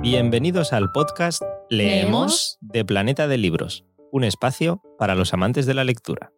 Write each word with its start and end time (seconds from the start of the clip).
Bienvenidos 0.00 0.72
al 0.72 0.92
podcast 0.92 1.42
Leemos 1.68 2.56
de 2.60 2.84
Planeta 2.84 3.26
de 3.26 3.36
Libros, 3.36 3.84
un 4.12 4.22
espacio 4.22 4.80
para 4.96 5.16
los 5.16 5.34
amantes 5.34 5.66
de 5.66 5.74
la 5.74 5.82
lectura. 5.82 6.30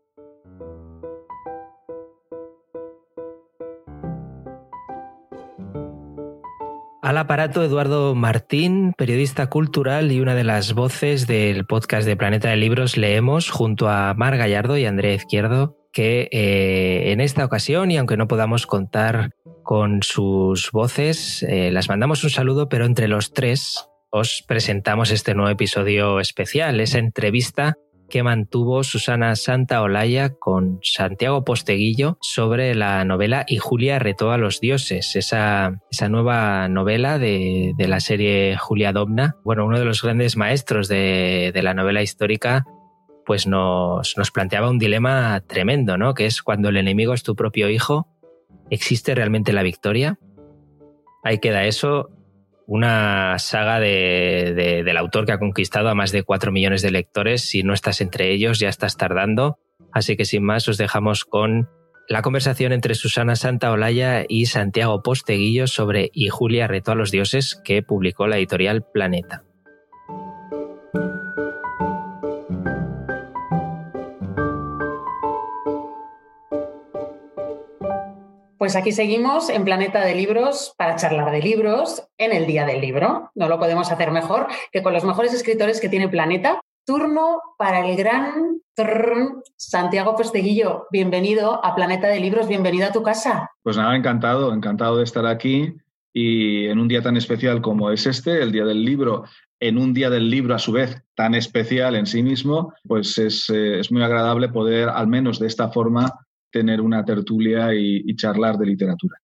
Al 7.02 7.18
aparato 7.18 7.62
Eduardo 7.62 8.14
Martín, 8.14 8.94
periodista 8.96 9.50
cultural 9.50 10.10
y 10.10 10.20
una 10.20 10.34
de 10.34 10.44
las 10.44 10.72
voces 10.72 11.26
del 11.26 11.66
podcast 11.66 12.06
de 12.06 12.16
Planeta 12.16 12.48
de 12.48 12.56
Libros 12.56 12.96
Leemos 12.96 13.50
junto 13.50 13.90
a 13.90 14.14
Mar 14.14 14.38
Gallardo 14.38 14.78
y 14.78 14.86
Andrea 14.86 15.12
Izquierdo, 15.12 15.76
que 15.92 16.28
eh, 16.32 17.12
en 17.12 17.20
esta 17.20 17.44
ocasión, 17.44 17.90
y 17.90 17.98
aunque 17.98 18.16
no 18.16 18.26
podamos 18.26 18.66
contar 18.66 19.34
con 19.70 20.02
sus 20.02 20.72
voces, 20.72 21.44
eh, 21.44 21.70
las 21.70 21.88
mandamos 21.88 22.24
un 22.24 22.30
saludo, 22.30 22.68
pero 22.68 22.86
entre 22.86 23.06
los 23.06 23.32
tres 23.32 23.86
os 24.10 24.42
presentamos 24.48 25.12
este 25.12 25.32
nuevo 25.36 25.48
episodio 25.48 26.18
especial, 26.18 26.80
esa 26.80 26.98
entrevista 26.98 27.76
que 28.08 28.24
mantuvo 28.24 28.82
Susana 28.82 29.36
Santa 29.36 29.80
Olaya 29.80 30.30
con 30.30 30.80
Santiago 30.82 31.44
Posteguillo 31.44 32.18
sobre 32.20 32.74
la 32.74 33.04
novela 33.04 33.44
Y 33.46 33.58
Julia 33.58 34.00
retó 34.00 34.32
a 34.32 34.38
los 34.38 34.58
dioses, 34.58 35.14
esa, 35.14 35.78
esa 35.88 36.08
nueva 36.08 36.66
novela 36.68 37.20
de, 37.20 37.72
de, 37.76 37.86
la 37.86 38.00
serie 38.00 38.56
Julia 38.56 38.92
Domna, 38.92 39.36
bueno, 39.44 39.66
uno 39.66 39.78
de 39.78 39.84
los 39.84 40.02
grandes 40.02 40.36
maestros 40.36 40.88
de, 40.88 41.52
de 41.54 41.62
la 41.62 41.74
novela 41.74 42.02
histórica 42.02 42.64
pues 43.24 43.46
nos, 43.46 44.16
nos, 44.16 44.32
planteaba 44.32 44.68
un 44.68 44.80
dilema 44.80 45.40
tremendo, 45.46 45.96
¿no? 45.96 46.14
Que 46.14 46.26
es 46.26 46.42
cuando 46.42 46.70
el 46.70 46.76
enemigo 46.76 47.14
es 47.14 47.22
tu 47.22 47.36
propio 47.36 47.70
hijo, 47.70 48.08
¿existe 48.70 49.14
realmente 49.14 49.52
la 49.52 49.62
victoria? 49.62 50.18
Ahí 51.22 51.38
queda 51.38 51.64
eso, 51.64 52.08
una 52.66 53.38
saga 53.38 53.80
de, 53.80 54.54
de, 54.56 54.84
del 54.84 54.96
autor 54.96 55.26
que 55.26 55.32
ha 55.32 55.38
conquistado 55.38 55.88
a 55.88 55.94
más 55.94 56.12
de 56.12 56.22
4 56.22 56.52
millones 56.52 56.82
de 56.82 56.90
lectores. 56.90 57.42
Si 57.42 57.62
no 57.62 57.74
estás 57.74 58.00
entre 58.00 58.32
ellos, 58.32 58.58
ya 58.58 58.68
estás 58.68 58.96
tardando. 58.96 59.58
Así 59.92 60.16
que 60.16 60.24
sin 60.24 60.44
más, 60.44 60.68
os 60.68 60.78
dejamos 60.78 61.24
con 61.24 61.68
la 62.10 62.22
conversación 62.22 62.72
entre 62.72 62.96
Susana 62.96 63.36
Santaolalla 63.36 64.24
y 64.28 64.46
Santiago 64.46 65.00
Posteguillo 65.00 65.68
sobre 65.68 66.10
Y 66.12 66.28
Julia 66.28 66.66
retó 66.66 66.92
a 66.92 66.96
los 66.96 67.12
dioses 67.12 67.60
que 67.64 67.82
publicó 67.82 68.26
la 68.26 68.36
editorial 68.36 68.82
Planeta. 68.82 69.44
Pues 78.60 78.76
aquí 78.76 78.92
seguimos 78.92 79.48
en 79.48 79.64
Planeta 79.64 80.04
de 80.04 80.14
Libros 80.14 80.74
para 80.76 80.94
charlar 80.96 81.30
de 81.32 81.40
libros 81.40 82.02
en 82.18 82.30
el 82.34 82.46
Día 82.46 82.66
del 82.66 82.82
Libro. 82.82 83.30
No 83.34 83.48
lo 83.48 83.58
podemos 83.58 83.90
hacer 83.90 84.10
mejor 84.10 84.48
que 84.70 84.82
con 84.82 84.92
los 84.92 85.02
mejores 85.02 85.32
escritores 85.32 85.80
que 85.80 85.88
tiene 85.88 86.10
Planeta. 86.10 86.60
Turno 86.84 87.40
para 87.56 87.88
el 87.88 87.96
gran 87.96 88.60
Santiago 89.56 90.14
Posteguillo. 90.14 90.88
Bienvenido 90.92 91.64
a 91.64 91.74
Planeta 91.74 92.08
de 92.08 92.20
Libros, 92.20 92.48
bienvenido 92.48 92.86
a 92.86 92.92
tu 92.92 93.02
casa. 93.02 93.50
Pues 93.62 93.78
nada, 93.78 93.96
encantado, 93.96 94.52
encantado 94.52 94.98
de 94.98 95.04
estar 95.04 95.24
aquí 95.24 95.72
y 96.12 96.66
en 96.66 96.80
un 96.80 96.88
día 96.88 97.00
tan 97.00 97.16
especial 97.16 97.62
como 97.62 97.90
es 97.90 98.04
este, 98.04 98.42
el 98.42 98.52
Día 98.52 98.66
del 98.66 98.84
Libro, 98.84 99.24
en 99.58 99.78
un 99.78 99.94
día 99.94 100.10
del 100.10 100.28
libro 100.28 100.54
a 100.54 100.58
su 100.58 100.72
vez 100.72 101.02
tan 101.14 101.34
especial 101.34 101.96
en 101.96 102.04
sí 102.04 102.22
mismo, 102.22 102.74
pues 102.86 103.16
es, 103.16 103.48
es 103.48 103.90
muy 103.90 104.02
agradable 104.02 104.50
poder, 104.50 104.90
al 104.90 105.06
menos 105.06 105.38
de 105.38 105.46
esta 105.46 105.70
forma, 105.70 106.12
tener 106.50 106.80
una 106.80 107.04
tertulia 107.04 107.74
y, 107.74 108.02
y, 108.04 108.16
charlar 108.16 108.56
de 108.56 108.66
literatura. 108.66 109.16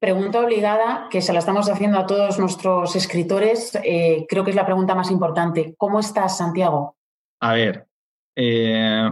Pregunta 0.00 0.40
obligada, 0.40 1.08
que 1.10 1.20
se 1.20 1.32
la 1.32 1.40
estamos 1.40 1.68
haciendo 1.68 1.98
a 1.98 2.06
todos 2.06 2.38
nuestros 2.38 2.94
escritores, 2.94 3.76
eh, 3.82 4.26
creo 4.28 4.44
que 4.44 4.50
es 4.50 4.56
la 4.56 4.64
pregunta 4.64 4.94
más 4.94 5.10
importante. 5.10 5.74
¿Cómo 5.76 5.98
estás, 5.98 6.38
Santiago? 6.38 6.96
A 7.40 7.54
ver, 7.54 7.86
eh, 8.36 9.10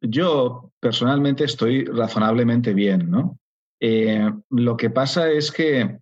yo 0.00 0.72
personalmente 0.80 1.44
estoy 1.44 1.84
razonablemente 1.84 2.72
bien, 2.72 3.10
¿no? 3.10 3.38
Eh, 3.78 4.30
lo 4.48 4.76
que 4.78 4.88
pasa 4.88 5.30
es 5.30 5.52
que, 5.52 5.98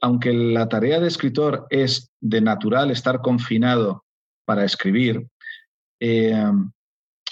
aunque 0.00 0.32
la 0.32 0.68
tarea 0.68 1.00
de 1.00 1.08
escritor 1.08 1.66
es 1.68 2.12
de 2.20 2.40
natural 2.40 2.92
estar 2.92 3.20
confinado 3.22 4.04
para 4.44 4.64
escribir, 4.64 5.26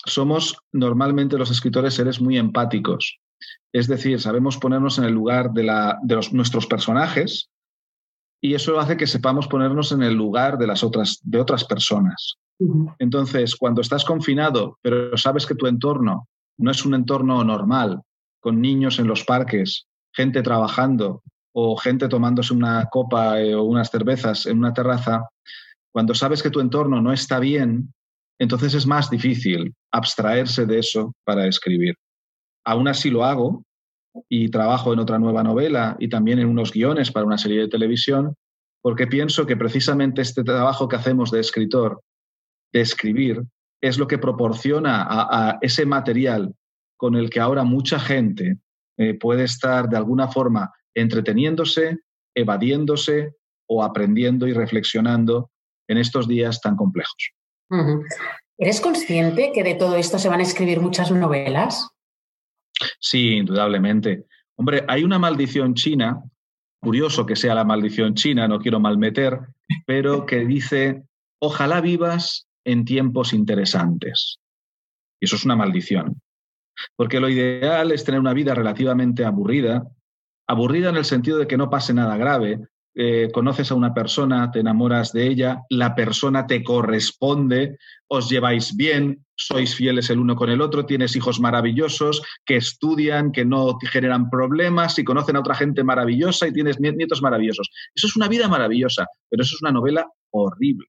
somos 0.07 0.57
normalmente 0.73 1.39
los 1.39 1.51
escritores 1.51 1.95
seres 1.95 2.21
muy 2.21 2.39
empáticos. 2.39 3.19
Es 3.73 3.89
decir, 3.89 4.21
sabemos 4.21 4.57
ponernos 4.57 4.99
en 4.99 5.05
el 5.05 5.13
lugar 5.13 5.53
de, 5.53 5.65
la, 5.65 5.99
de 6.03 6.15
los, 6.15 6.33
nuestros 6.33 6.67
personajes 6.67 7.51
y 8.41 8.55
eso 8.55 8.79
hace 8.79 8.97
que 8.97 9.07
sepamos 9.07 9.49
ponernos 9.49 9.91
en 9.93 10.03
el 10.03 10.15
lugar 10.15 10.59
de 10.59 10.67
las 10.67 10.85
otras, 10.85 11.19
de 11.23 11.41
otras 11.41 11.65
personas. 11.65 12.37
Entonces, 12.99 13.57
cuando 13.57 13.81
estás 13.81 14.05
confinado, 14.05 14.79
pero 14.81 15.17
sabes 15.17 15.47
que 15.47 15.55
tu 15.55 15.67
entorno 15.67 16.29
no 16.59 16.71
es 16.71 16.85
un 16.85 16.95
entorno 16.95 17.43
normal, 17.43 18.03
con 18.41 18.61
niños 18.61 18.99
en 18.99 19.07
los 19.07 19.25
parques, 19.25 19.87
gente 20.13 20.43
trabajando 20.43 21.23
o 21.53 21.77
gente 21.77 22.09
tomándose 22.09 22.53
una 22.53 22.87
copa 22.91 23.41
eh, 23.41 23.55
o 23.55 23.63
unas 23.63 23.91
cervezas 23.91 24.47
en 24.47 24.59
una 24.59 24.73
terraza, 24.73 25.29
cuando 25.93 26.15
sabes 26.15 26.43
que 26.43 26.51
tu 26.51 26.61
entorno 26.61 27.01
no 27.01 27.13
está 27.13 27.39
bien, 27.39 27.95
entonces 28.39 28.75
es 28.75 28.87
más 28.87 29.11
difícil 29.11 29.75
abstraerse 29.93 30.67
de 30.67 30.79
eso 30.79 31.15
para 31.25 31.47
escribir. 31.47 31.95
Aún 32.65 32.89
así 32.89 33.11
lo 33.11 33.25
hago 33.25 33.65
y 34.29 34.49
trabajo 34.49 34.93
en 34.93 34.99
otra 34.99 35.19
nueva 35.19 35.43
novela 35.43 35.97
y 35.99 36.09
también 36.09 36.39
en 36.39 36.49
unos 36.49 36.73
guiones 36.73 37.11
para 37.11 37.27
una 37.27 37.39
serie 37.39 37.63
de 37.63 37.69
televisión, 37.69 38.35
porque 38.83 39.07
pienso 39.07 39.47
que 39.47 39.57
precisamente 39.57 40.23
este 40.23 40.45
trabajo 40.45 40.89
que 40.89 40.97
hacemos 40.97 41.31
de 41.31 41.41
escritor, 41.41 42.01
de 42.73 42.81
escribir, 42.81 43.43
es 43.81 43.99
lo 43.99 44.07
que 44.07 44.19
proporciona 44.19 45.07
a, 45.09 45.59
ese 45.61 45.85
material 45.85 46.55
con 46.97 47.17
el 47.17 47.29
que 47.29 47.41
ahora 47.41 47.65
mucha 47.65 47.99
gente 47.99 48.59
eh, 48.97 49.15
puede 49.15 49.45
estar 49.45 49.89
de 49.89 49.97
alguna 49.97 50.29
forma 50.29 50.73
entreteniéndose, 50.95 51.99
evadiéndose 52.35 53.35
o 53.69 53.83
aprendiendo 53.83 54.47
y 54.47 54.53
reflexionando 54.53 55.51
en 55.89 55.99
estos 55.99 56.29
días 56.29 56.61
tan 56.61 56.77
complejos. 56.77 57.35
¿Eres 58.59 58.81
consciente 58.81 59.51
que 59.53 59.65
de 59.65 59.75
todo 59.75 59.97
esto 59.97 60.19
se 60.19 60.29
van 60.29 60.41
a 60.41 60.45
escribir 60.45 60.81
muchas 60.81 61.11
novelas? 61.11 61.89
Sí, 63.01 63.37
indudablemente. 63.37 64.27
Hombre, 64.57 64.85
hay 64.89 65.03
una 65.05 65.19
maldición 65.19 65.75
china, 65.75 66.23
curioso 66.81 67.27
que 67.27 67.37
sea 67.37 67.55
la 67.55 67.65
maldición 67.65 68.15
china, 68.15 68.47
no 68.47 68.61
quiero 68.61 68.79
malmeter, 68.79 69.41
pero 69.87 70.27
que 70.27 70.45
dice, 70.45 71.03
ojalá 71.41 71.81
vivas 71.81 72.47
en 72.65 72.85
tiempos 72.85 73.33
interesantes. 73.33 74.39
Y 75.21 75.27
eso 75.27 75.37
es 75.37 75.45
una 75.45 75.57
maldición. 75.57 76.21
Porque 76.97 77.21
lo 77.21 77.29
ideal 77.29 77.93
es 77.93 78.05
tener 78.05 78.21
una 78.21 78.35
vida 78.35 78.55
relativamente 78.55 79.25
aburrida, 79.25 79.89
aburrida 80.47 80.91
en 80.91 80.97
el 80.97 81.05
sentido 81.05 81.39
de 81.39 81.47
que 81.47 81.57
no 81.57 81.71
pase 81.71 81.95
nada 81.95 82.17
grave, 82.17 82.61
eh, 82.95 83.29
conoces 83.33 83.71
a 83.71 83.75
una 83.75 83.93
persona, 83.93 84.51
te 84.51 84.61
enamoras 84.61 85.13
de 85.13 85.27
ella, 85.27 85.63
la 85.69 85.95
persona 85.95 86.47
te 86.47 86.63
corresponde, 86.63 87.79
os 88.07 88.29
lleváis 88.29 88.77
bien, 88.77 89.25
sois 89.35 89.75
fieles 89.75 90.11
el 90.11 90.21
uno 90.21 90.37
con 90.37 90.51
el 90.51 90.61
otro, 90.61 90.87
tienes 90.87 91.17
hijos 91.17 91.41
maravillosos 91.41 92.23
que 92.45 92.57
estudian, 92.57 93.33
que 93.33 93.45
no 93.45 93.79
generan 93.81 94.31
problemas 94.31 94.99
y 94.99 95.05
conocen 95.05 95.37
a 95.37 95.41
otra 95.41 95.57
gente 95.57 95.83
maravillosa 95.83 96.47
y 96.47 96.53
tienes 96.53 96.79
nietos 96.79 97.21
maravillosos. 97.21 97.69
Eso 97.95 98.07
es 98.07 98.17
una 98.17 98.29
vida 98.29 98.49
maravillosa, 98.49 99.07
pero 99.29 99.43
eso 99.43 99.57
es 99.57 99.63
una 99.63 99.73
novela 99.73 100.07
horrible. 100.31 100.87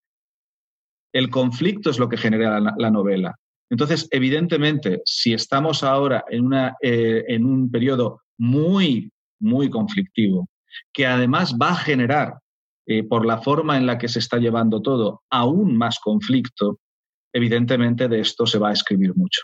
El 1.11 1.29
conflicto 1.29 1.89
es 1.89 1.97
lo 1.97 2.09
que 2.09 2.17
genera 2.17 2.59
la, 2.59 2.75
la 2.77 2.91
novela. 2.91 3.35
Entonces, 3.69 4.07
evidentemente, 4.11 5.01
si 5.05 5.33
estamos 5.33 5.83
ahora 5.83 6.23
en, 6.29 6.53
eh, 6.53 7.23
en 7.27 7.45
un 7.45 7.71
periodo 7.71 8.21
muy, 8.37 9.11
muy 9.39 9.69
conflictivo, 9.69 10.47
que 10.93 11.05
además 11.05 11.55
va 11.61 11.69
a 11.69 11.75
generar, 11.75 12.39
eh, 12.87 13.03
por 13.03 13.25
la 13.25 13.41
forma 13.41 13.77
en 13.77 13.85
la 13.85 13.97
que 13.97 14.07
se 14.07 14.19
está 14.19 14.37
llevando 14.37 14.81
todo, 14.81 15.23
aún 15.29 15.77
más 15.77 15.99
conflicto, 15.99 16.79
evidentemente 17.33 18.07
de 18.07 18.19
esto 18.21 18.45
se 18.45 18.59
va 18.59 18.69
a 18.69 18.73
escribir 18.73 19.15
mucho. 19.15 19.41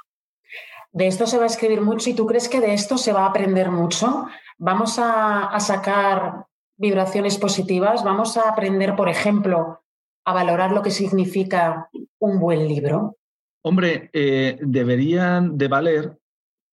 De 0.91 1.07
esto 1.07 1.25
se 1.25 1.38
va 1.38 1.44
a 1.44 1.47
escribir 1.47 1.81
mucho 1.81 2.09
y 2.09 2.13
tú 2.13 2.25
crees 2.25 2.50
que 2.50 2.59
de 2.59 2.73
esto 2.73 2.97
se 2.97 3.13
va 3.13 3.25
a 3.25 3.29
aprender 3.29 3.71
mucho. 3.71 4.27
Vamos 4.57 5.00
a, 5.00 5.45
a 5.45 5.59
sacar 5.59 6.45
vibraciones 6.77 7.38
positivas, 7.38 8.03
vamos 8.03 8.38
a 8.38 8.50
aprender, 8.50 8.95
por 8.95 9.07
ejemplo, 9.07 9.81
a 10.25 10.33
valorar 10.33 10.71
lo 10.71 10.81
que 10.81 10.91
significa 10.91 11.89
un 12.19 12.39
buen 12.39 12.67
libro. 12.67 13.17
Hombre, 13.63 14.09
eh, 14.13 14.57
deberían 14.61 15.57
de 15.57 15.67
valer 15.67 16.17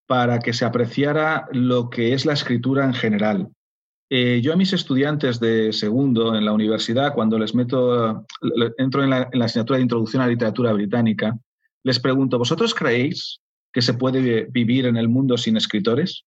para 0.07 0.39
que 0.39 0.55
se 0.55 0.65
apreciara 0.65 1.49
lo 1.53 1.91
que 1.91 2.15
es 2.15 2.25
la 2.25 2.33
escritura 2.33 2.85
en 2.85 2.95
general. 2.95 3.51
Eh, 4.11 4.41
yo 4.43 4.53
a 4.53 4.57
mis 4.57 4.73
estudiantes 4.73 5.39
de 5.39 5.73
segundo 5.73 6.35
en 6.35 6.45
la 6.45 6.53
universidad, 6.53 7.15
cuando 7.15 7.39
les 7.39 7.55
meto, 7.55 8.27
entro 8.79 9.05
en 9.05 9.11
la, 9.11 9.29
en 9.31 9.39
la, 9.39 9.45
asignatura 9.45 9.77
de 9.77 9.83
introducción 9.83 10.23
a 10.23 10.27
la 10.27 10.33
literatura 10.33 10.73
británica, 10.73 11.39
les 11.83 12.01
pregunto, 12.01 12.39
¿vosotros 12.39 12.75
creéis 12.75 13.41
que 13.73 13.83
se 13.83 13.95
puede 13.95 14.47
vivir 14.51 14.87
en 14.87 14.97
el 14.97 15.09
mundo 15.09 15.37
sin 15.37 15.57
escritores? 15.57 16.25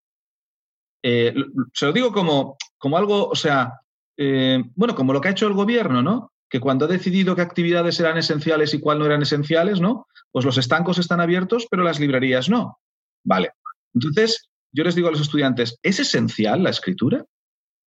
Eh, 1.03 1.33
se 1.73 1.85
lo 1.87 1.93
digo 1.93 2.11
como, 2.11 2.57
como 2.77 2.97
algo, 2.97 3.27
o 3.27 3.35
sea, 3.35 3.81
eh, 4.17 4.63
bueno, 4.75 4.93
como 4.93 5.13
lo 5.13 5.21
que 5.21 5.29
ha 5.29 5.31
hecho 5.31 5.47
el 5.47 5.53
gobierno, 5.53 6.03
¿no? 6.03 6.31
que 6.51 6.59
cuando 6.59 6.83
ha 6.83 6.87
decidido 6.89 7.33
qué 7.33 7.41
actividades 7.41 7.97
eran 8.01 8.17
esenciales 8.17 8.73
y 8.73 8.79
cuál 8.81 8.99
no 8.99 9.05
eran 9.05 9.21
esenciales, 9.21 9.79
¿no? 9.79 10.05
Pues 10.33 10.43
los 10.43 10.57
estancos 10.57 10.97
están 10.97 11.21
abiertos, 11.21 11.65
pero 11.71 11.81
las 11.81 11.97
librerías 11.97 12.49
no. 12.49 12.77
Vale. 13.23 13.51
Entonces, 13.93 14.49
yo 14.73 14.83
les 14.83 14.93
digo 14.93 15.07
a 15.07 15.11
los 15.11 15.21
estudiantes, 15.21 15.79
¿es 15.81 16.01
esencial 16.01 16.61
la 16.61 16.71
escritura? 16.71 17.25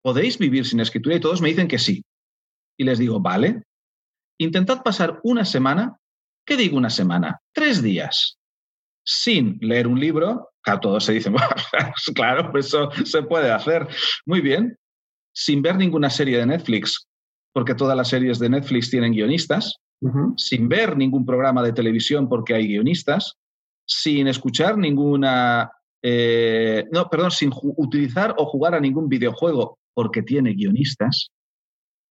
¿Podéis 0.05 0.37
vivir 0.37 0.67
sin 0.67 0.81
escritura? 0.81 1.17
Y 1.17 1.21
todos 1.21 1.41
me 1.41 1.49
dicen 1.49 1.67
que 1.67 1.79
sí. 1.79 2.05
Y 2.77 2.85
les 2.85 2.99
digo, 2.99 3.21
vale. 3.21 3.63
Intentad 4.39 4.83
pasar 4.83 5.19
una 5.23 5.47
semana, 5.47 5.97
¿qué 6.45 6.59
digo 6.59 6.77
una 6.77 6.91
semana? 6.91 7.41
Tres 7.55 7.83
días, 7.83 8.37
sin 9.03 9.57
leer 9.63 9.87
un 9.87 9.99
libro, 9.99 10.51
a 10.67 10.79
todos 10.79 11.05
se 11.05 11.15
dicen, 11.15 11.35
claro, 12.15 12.53
eso 12.59 12.91
se 13.05 13.23
puede 13.23 13.51
hacer. 13.51 13.89
Muy 14.27 14.43
bien. 14.43 14.77
Sin 15.33 15.63
ver 15.63 15.77
ninguna 15.77 16.11
serie 16.11 16.37
de 16.37 16.47
Netflix, 16.47 17.07
porque 17.55 17.75
todas 17.75 17.97
las 17.97 18.09
series 18.09 18.39
de 18.39 18.51
Netflix 18.51 18.91
tienen 18.91 19.13
guionistas, 19.13 19.79
sin 20.37 20.69
ver 20.69 20.99
ningún 20.99 21.25
programa 21.25 21.63
de 21.63 21.73
televisión 21.73 22.29
porque 22.29 22.55
hay 22.55 22.69
guionistas, 22.69 23.37
sin 23.87 24.29
escuchar 24.29 24.77
ninguna, 24.77 25.71
eh, 26.03 26.85
no, 26.93 27.09
perdón, 27.09 27.31
sin 27.31 27.51
utilizar 27.77 28.35
o 28.37 28.45
jugar 28.45 28.75
a 28.75 28.81
ningún 28.81 29.09
videojuego 29.09 29.79
porque 29.95 30.23
tiene 30.23 30.55
guionistas. 30.55 31.31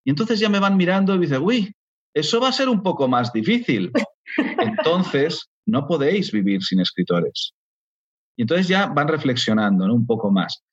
Y 0.06 0.09
entonces 0.09 0.39
ya 0.39 0.50
me 0.50 0.59
van 0.59 0.77
mirando 0.77 1.15
y 1.15 1.19
dicen, 1.19 1.41
uy, 1.41 1.74
eso 2.13 2.39
va 2.39 2.50
a 2.50 2.53
ser 2.53 2.69
un 2.69 2.81
poco 2.81 3.07
más 3.07 3.31
difícil. 3.33 3.91
Entonces, 4.59 5.50
no 5.65 5.88
podéis 5.88 6.31
vivir 6.31 6.62
sin 6.62 6.80
escritores. 6.80 7.53
Y 8.35 8.44
entonces 8.44 8.68
ya 8.68 8.88
van 8.88 9.07
reflexionando 9.07 9.85
un 9.94 10.06
poco 10.06 10.31
más. 10.31 10.63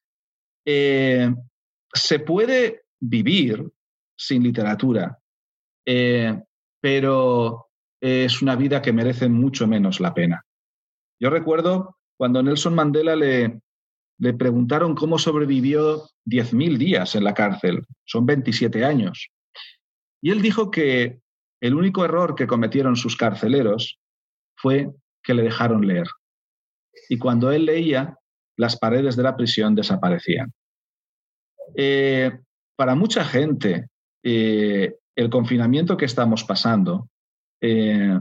Eh, 0.64 1.32
se 1.92 2.20
puede 2.20 2.82
vivir 3.00 3.66
sin 4.16 4.42
literatura, 4.42 5.18
eh, 5.86 6.40
pero 6.80 7.66
es 8.00 8.40
una 8.42 8.56
vida 8.56 8.80
que 8.80 8.92
merece 8.92 9.28
mucho 9.28 9.66
menos 9.66 10.00
la 10.00 10.14
pena. 10.14 10.42
Yo 11.20 11.28
recuerdo 11.30 11.98
cuando 12.16 12.42
Nelson 12.42 12.74
Mandela 12.74 13.16
le, 13.16 13.60
le 14.20 14.34
preguntaron 14.34 14.94
cómo 14.94 15.18
sobrevivió 15.18 16.02
10.000 16.26 16.76
días 16.76 17.14
en 17.16 17.24
la 17.24 17.34
cárcel, 17.34 17.86
son 18.04 18.26
27 18.26 18.84
años. 18.84 19.30
Y 20.22 20.30
él 20.30 20.42
dijo 20.42 20.70
que 20.70 21.20
el 21.60 21.74
único 21.74 22.04
error 22.04 22.34
que 22.34 22.46
cometieron 22.46 22.96
sus 22.96 23.16
carceleros 23.16 23.98
fue 24.56 24.90
que 25.22 25.32
le 25.34 25.42
dejaron 25.42 25.86
leer. 25.86 26.06
Y 27.08 27.18
cuando 27.18 27.50
él 27.50 27.64
leía, 27.64 28.18
las 28.58 28.78
paredes 28.78 29.16
de 29.16 29.22
la 29.22 29.36
prisión 29.36 29.74
desaparecían. 29.74 30.52
Eh, 31.74 32.38
para 32.76 32.94
mucha 32.94 33.24
gente, 33.24 33.88
eh, 34.22 34.96
el 35.16 35.30
confinamiento 35.30 35.96
que 35.96 36.04
estamos 36.04 36.44
pasando, 36.44 37.08
eh, 37.62 38.20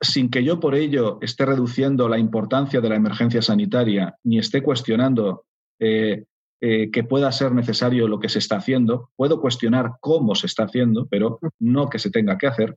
sin 0.00 0.30
que 0.30 0.44
yo 0.44 0.60
por 0.60 0.74
ello 0.74 1.18
esté 1.20 1.46
reduciendo 1.46 2.08
la 2.08 2.18
importancia 2.18 2.80
de 2.80 2.88
la 2.88 2.96
emergencia 2.96 3.42
sanitaria 3.42 4.16
ni 4.24 4.38
esté 4.38 4.62
cuestionando 4.62 5.44
que 5.78 7.04
pueda 7.08 7.32
ser 7.32 7.52
necesario 7.52 8.06
lo 8.06 8.20
que 8.20 8.28
se 8.28 8.38
está 8.38 8.56
haciendo, 8.56 9.10
puedo 9.16 9.40
cuestionar 9.40 9.92
cómo 10.00 10.34
se 10.34 10.46
está 10.46 10.64
haciendo, 10.64 11.06
pero 11.06 11.40
no 11.58 11.88
que 11.88 11.98
se 11.98 12.10
tenga 12.10 12.36
que 12.36 12.46
hacer. 12.46 12.76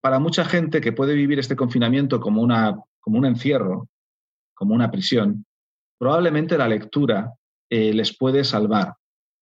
para 0.00 0.18
mucha 0.18 0.44
gente 0.46 0.80
que 0.80 0.92
puede 0.92 1.14
vivir 1.14 1.38
este 1.38 1.56
confinamiento 1.56 2.20
como, 2.20 2.40
una, 2.40 2.80
como 3.00 3.18
un 3.18 3.26
encierro, 3.26 3.88
como 4.54 4.74
una 4.74 4.90
prisión, 4.90 5.44
probablemente 5.98 6.56
la 6.56 6.68
lectura 6.68 7.34
les 7.70 8.16
puede 8.16 8.44
salvar, 8.44 8.94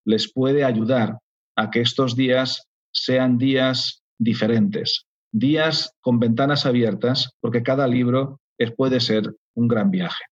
les 0.05 0.33
puede 0.33 0.65
ayudar 0.65 1.19
a 1.57 1.71
que 1.71 1.81
estos 1.81 2.17
días 2.17 2.67
sean 2.93 3.39
días 3.39 4.03
diferentes, 4.19 5.07
días 5.33 5.95
con 6.01 6.21
ventanas 6.21 6.67
abiertas, 6.67 7.33
porque 7.41 7.63
cada 7.63 7.87
libro 7.87 8.39
puede 8.71 9.01
ser 9.01 9.35
un 9.55 9.69
gran 9.69 9.91
viaje. 9.91 10.23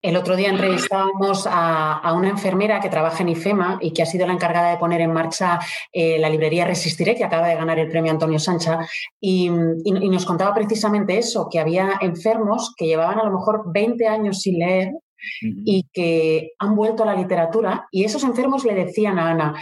El 0.00 0.16
otro 0.16 0.34
día 0.34 0.50
entrevistábamos 0.50 1.46
a, 1.48 2.12
una 2.16 2.28
enfermera 2.28 2.80
que 2.80 2.88
trabaja 2.88 3.22
en 3.22 3.28
IFEMA 3.28 3.78
y 3.80 3.92
que 3.92 4.02
ha 4.02 4.06
sido 4.06 4.26
la 4.26 4.32
encargada 4.32 4.70
de 4.70 4.76
poner 4.76 5.00
en 5.00 5.12
marcha 5.12 5.60
eh, 5.92 6.18
la 6.18 6.28
librería 6.28 6.64
Resistiré, 6.64 7.14
que 7.14 7.22
acaba 7.22 7.46
de 7.46 7.54
ganar 7.54 7.78
el 7.78 7.88
premio 7.88 8.10
Antonio 8.10 8.40
Sancha, 8.40 8.80
y, 9.20 9.48
nos 9.48 10.26
contaba 10.26 10.52
precisamente 10.54 11.18
eso, 11.18 11.48
que 11.48 11.60
había 11.60 11.98
enfermos 12.00 12.74
que 12.76 12.86
llevaban 12.86 13.20
a 13.20 13.24
lo 13.24 13.30
mejor 13.30 13.72
20 13.72 14.08
años 14.08 14.40
sin 14.40 14.58
leer 14.58 14.92
y 15.40 15.86
que 15.92 16.50
han 16.58 16.74
vuelto 16.74 17.04
a 17.04 17.06
la 17.06 17.14
literatura 17.14 17.86
y 17.92 18.02
esos 18.02 18.24
enfermos 18.24 18.64
le 18.64 18.74
decían 18.74 19.20
a 19.20 19.30
Ana, 19.30 19.54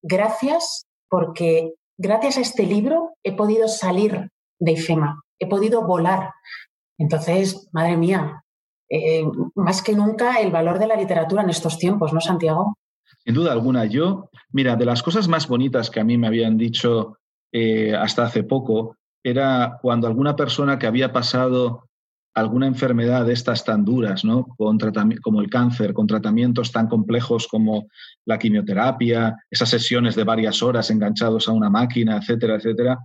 gracias 0.00 0.86
porque 1.10 1.74
gracias 2.02 2.36
a 2.36 2.40
este 2.40 2.66
libro 2.66 3.14
he 3.22 3.32
podido 3.32 3.68
salir 3.68 4.28
de 4.58 4.72
IFEMA, 4.72 5.22
he 5.38 5.46
podido 5.46 5.86
volar. 5.86 6.30
Entonces, 6.98 7.68
madre 7.72 7.96
mía, 7.96 8.42
eh, 8.90 9.24
más 9.54 9.82
que 9.82 9.94
nunca 9.94 10.40
el 10.40 10.50
valor 10.50 10.78
de 10.78 10.88
la 10.88 10.96
literatura 10.96 11.42
en 11.42 11.50
estos 11.50 11.78
tiempos, 11.78 12.12
¿no, 12.12 12.20
Santiago? 12.20 12.76
Sin 13.24 13.34
duda 13.34 13.52
alguna, 13.52 13.84
yo, 13.86 14.28
mira, 14.50 14.76
de 14.76 14.84
las 14.84 15.02
cosas 15.02 15.28
más 15.28 15.46
bonitas 15.46 15.90
que 15.90 16.00
a 16.00 16.04
mí 16.04 16.18
me 16.18 16.26
habían 16.26 16.58
dicho 16.58 17.18
eh, 17.52 17.94
hasta 17.94 18.24
hace 18.24 18.42
poco, 18.42 18.96
era 19.22 19.78
cuando 19.80 20.08
alguna 20.08 20.34
persona 20.34 20.78
que 20.78 20.88
había 20.88 21.12
pasado 21.12 21.88
alguna 22.34 22.66
enfermedad 22.66 23.26
de 23.26 23.34
estas 23.34 23.64
tan 23.64 23.84
duras, 23.84 24.24
¿no? 24.24 24.46
Con 24.56 24.78
como 25.22 25.40
el 25.40 25.50
cáncer, 25.50 25.92
con 25.92 26.06
tratamientos 26.06 26.72
tan 26.72 26.88
complejos 26.88 27.46
como 27.46 27.88
la 28.24 28.38
quimioterapia, 28.38 29.36
esas 29.50 29.68
sesiones 29.68 30.14
de 30.16 30.24
varias 30.24 30.62
horas 30.62 30.90
enganchados 30.90 31.48
a 31.48 31.52
una 31.52 31.68
máquina, 31.68 32.16
etcétera, 32.16 32.56
etcétera. 32.56 32.98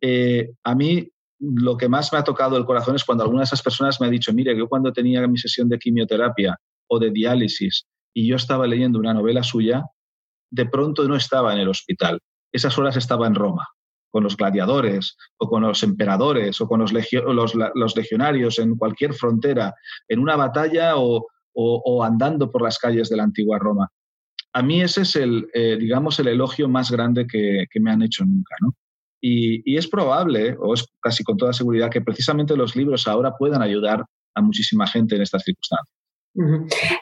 Eh, 0.00 0.50
a 0.62 0.74
mí 0.74 1.08
lo 1.40 1.76
que 1.76 1.88
más 1.88 2.12
me 2.12 2.18
ha 2.18 2.24
tocado 2.24 2.56
el 2.56 2.64
corazón 2.64 2.96
es 2.96 3.04
cuando 3.04 3.24
alguna 3.24 3.40
de 3.40 3.46
esas 3.46 3.62
personas 3.62 4.00
me 4.00 4.06
ha 4.06 4.10
dicho, 4.10 4.32
mire, 4.32 4.56
yo 4.56 4.68
cuando 4.68 4.92
tenía 4.92 5.26
mi 5.26 5.38
sesión 5.38 5.68
de 5.68 5.78
quimioterapia 5.78 6.56
o 6.88 6.98
de 6.98 7.10
diálisis 7.10 7.86
y 8.14 8.28
yo 8.28 8.36
estaba 8.36 8.66
leyendo 8.66 8.98
una 8.98 9.14
novela 9.14 9.42
suya, 9.42 9.84
de 10.50 10.66
pronto 10.66 11.08
no 11.08 11.16
estaba 11.16 11.52
en 11.52 11.60
el 11.60 11.68
hospital. 11.68 12.20
Esas 12.52 12.76
horas 12.78 12.96
estaba 12.96 13.26
en 13.26 13.34
Roma 13.34 13.66
con 14.10 14.24
los 14.24 14.36
gladiadores 14.36 15.16
o 15.38 15.48
con 15.48 15.62
los 15.62 15.82
emperadores 15.82 16.60
o 16.60 16.68
con 16.68 16.80
los, 16.80 16.92
legionarios 16.92 18.58
en 18.58 18.76
cualquier 18.76 19.14
frontera, 19.14 19.74
en 20.08 20.18
una 20.18 20.36
batalla 20.36 20.94
o, 20.96 21.26
andando 22.04 22.50
por 22.50 22.62
las 22.62 22.78
calles 22.78 23.08
de 23.08 23.16
la 23.16 23.24
antigua 23.24 23.58
Roma. 23.58 23.88
A 24.52 24.62
mí 24.62 24.82
ese 24.82 25.02
es 25.02 25.16
el, 25.16 25.48
eh, 25.54 25.76
digamos, 25.78 26.18
el 26.18 26.28
elogio 26.28 26.68
más 26.68 26.90
grande 26.90 27.26
que, 27.26 27.66
me 27.80 27.90
han 27.90 28.02
hecho 28.02 28.24
nunca. 28.24 28.56
Y, 29.20 29.76
es 29.76 29.86
probable, 29.86 30.56
o 30.58 30.74
es 30.74 30.86
casi 31.00 31.22
con 31.22 31.36
toda 31.36 31.52
seguridad, 31.52 31.90
que 31.90 32.00
precisamente 32.00 32.56
los 32.56 32.74
libros 32.74 33.06
ahora 33.06 33.32
puedan 33.38 33.62
ayudar 33.62 34.04
a 34.34 34.42
muchísima 34.42 34.86
gente 34.86 35.16
en 35.16 35.22
estas 35.22 35.42
circunstancias. 35.42 35.99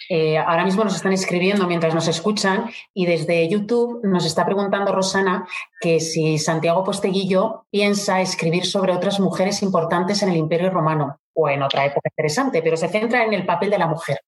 Eh, 0.09 0.39
ahora 0.39 0.65
mismo 0.65 0.85
nos 0.85 0.97
están 0.97 1.13
escribiendo 1.13 1.67
mientras 1.67 1.95
nos 1.95 2.09
escuchan 2.09 2.71
y 2.95 3.05
desde 3.05 3.49
YouTube 3.49 4.01
nos 4.05 4.25
está 4.25 4.45
preguntando 4.47 4.95
Rosana 4.95 5.47
que 5.81 6.01
si 6.01 6.39
Santiago 6.39 6.83
Posteguillo 6.83 7.67
piensa 7.71 8.21
escribir 8.21 8.65
sobre 8.65 8.93
otras 8.93 9.21
mujeres 9.21 9.63
importantes 9.63 10.23
en 10.23 10.31
el 10.31 10.37
Imperio 10.37 10.71
Romano 10.71 11.21
o 11.35 11.49
en 11.49 11.63
otra 11.63 11.85
época 11.85 12.09
interesante, 12.11 12.63
pero 12.63 12.77
se 12.77 12.89
centra 12.89 13.25
en 13.25 13.35
el 13.35 13.45
papel 13.45 13.71
de 13.71 13.79
la 13.79 13.87
mujer. 13.87 14.19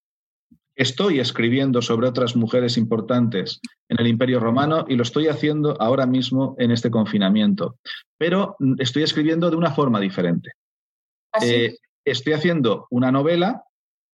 Estoy 0.77 1.19
escribiendo 1.21 1.83
sobre 1.83 2.07
otras 2.07 2.37
mujeres 2.37 2.77
importantes 2.77 3.61
en 3.89 4.01
el 4.01 4.07
Imperio 4.07 4.39
Romano 4.39 4.85
y 4.89 4.97
lo 4.97 5.03
estoy 5.03 5.29
haciendo 5.29 5.77
ahora 5.81 6.07
mismo 6.07 6.55
en 6.59 6.71
este 6.71 6.91
confinamiento, 6.91 7.77
pero 8.17 8.57
estoy 8.79 9.03
escribiendo 9.03 9.51
de 9.51 9.57
una 9.57 9.73
forma 9.73 9.99
diferente. 9.99 10.53
¿Ah, 11.33 11.41
eh, 11.45 11.77
estoy 12.05 12.33
haciendo 12.33 12.87
una 12.91 13.13
novela 13.13 13.65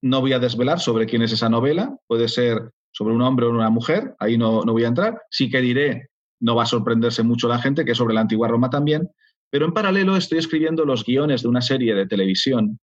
no 0.09 0.21
voy 0.21 0.33
a 0.33 0.39
desvelar 0.39 0.81
sobre 0.81 1.07
quién 1.07 1.23
es 1.23 1.33
esa 1.33 1.49
novela, 1.49 1.97
puede 2.07 2.29
ser 2.29 2.71
sobre 2.93 3.15
un 3.15 3.23
hombre 3.23 3.47
o 3.47 3.51
una 3.51 3.71
mujer, 3.71 4.15
ahí 4.19 4.39
no, 4.39 4.63
no 4.63 4.73
voy 4.73 4.85
a 4.85 4.89
entrar. 4.89 5.21
Sí 5.31 5.51
que 5.51 5.61
diré, 5.61 6.09
no 6.41 6.55
va 6.55 6.63
a 6.63 6.67
sorprenderse 6.67 7.23
mucho 7.23 7.49
la 7.49 7.59
gente, 7.59 7.85
que 7.85 7.93
es 7.93 7.99
sobre 7.99 8.15
la 8.15 8.23
antigua 8.23 8.49
Roma 8.49 8.71
también, 8.71 9.11
pero 9.51 9.67
en 9.67 9.73
paralelo 9.73 10.17
estoy 10.17 10.39
escribiendo 10.39 10.85
los 10.85 11.05
guiones 11.05 11.43
de 11.43 11.49
una 11.49 11.61
serie 11.61 11.95
de 11.95 12.07
televisión 12.07 12.79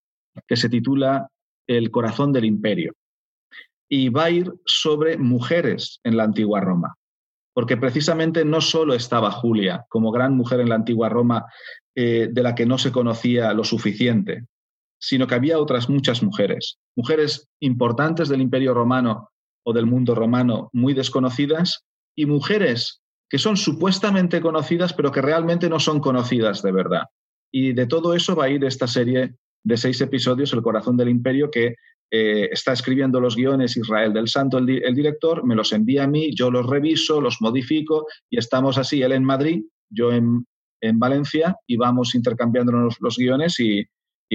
que 0.48 0.56
se 0.56 0.70
titula 0.70 1.30
El 1.68 1.92
corazón 1.92 2.32
del 2.32 2.46
imperio. 2.46 2.94
Y 3.89 4.10
va 4.10 4.25
a 4.25 4.32
ir 4.32 4.51
sobre 4.65 5.18
mujeres 5.18 6.00
en 6.03 6.18
la 6.18 6.24
antigua 6.24 6.62
Roma, 6.62 6.96
porque 7.53 7.77
precisamente 7.77 8.46
no 8.46 8.62
solo 8.62 8.94
estaba 8.94 9.30
Julia 9.32 9.86
como 9.89 10.12
gran 10.12 10.36
mujer 10.36 10.62
en 10.62 10.70
la 10.70 10.75
antigua 10.75 11.10
Roma, 11.10 11.46
eh, 11.96 12.30
de 12.32 12.44
la 12.44 12.56
que 12.56 12.65
no 12.65 12.77
se 12.77 12.92
conocía 12.92 13.53
lo 13.53 13.63
suficiente, 13.63 14.46
sino 15.03 15.27
que 15.27 15.36
había 15.36 15.60
otras 15.60 15.89
muchas 15.89 16.24
mujeres, 16.24 16.79
mujeres 16.95 17.50
importantes 17.60 18.29
del 18.29 18.39
Imperio 18.39 18.74
Romano 18.74 19.31
o 19.65 19.74
del 19.74 19.86
mundo 19.86 20.15
romano 20.15 20.69
muy 20.72 20.93
desconocidas 20.93 21.83
y 22.15 22.25
mujeres 22.25 23.01
que 23.29 23.38
son 23.38 23.57
supuestamente 23.57 24.39
conocidas 24.39 24.93
pero 24.93 25.12
que 25.12 25.22
realmente 25.22 25.67
no 25.67 25.79
son 25.79 26.00
conocidas 26.00 26.62
de 26.62 26.72
verdad. 26.72 27.03
Y 27.51 27.74
de 27.74 27.86
todo 27.86 28.13
eso 28.13 28.33
va 28.33 28.45
a 28.45 28.50
ir 28.50 28.63
esta 28.63 28.88
serie 28.88 29.36
de 29.65 29.77
seis 29.77 30.00
episodios, 30.00 30.53
El 30.53 30.62
corazón 30.62 30.95
del 30.95 31.10
imperio, 31.10 31.51
que 31.51 31.75
eh, 32.10 32.50
está 32.51 32.72
escribiendo 32.72 33.19
los 33.19 33.36
guiones 33.36 33.75
Israel 33.75 34.13
del 34.13 34.29
Santo, 34.29 34.57
el, 34.57 34.65
director, 34.65 35.43
me 35.45 35.55
los 35.55 35.74
envía 35.74 36.05
a 36.05 36.07
mí, 36.07 36.33
yo 36.33 36.50
los 36.50 36.65
reviso, 36.65 37.19
los 37.19 37.41
modifico 37.41 38.07
y 38.29 38.38
estamos 38.38 38.77
así, 38.77 39.01
él 39.01 39.12
en 39.12 39.25
Madrid, 39.25 39.63
yo 39.89 40.13
en, 40.13 40.45
Valencia 40.95 41.55
y 41.65 41.77
vamos 41.77 42.13
intercambiándonos 42.13 42.98
los 43.00 43.17
guiones 43.17 43.57
y, 43.62 43.86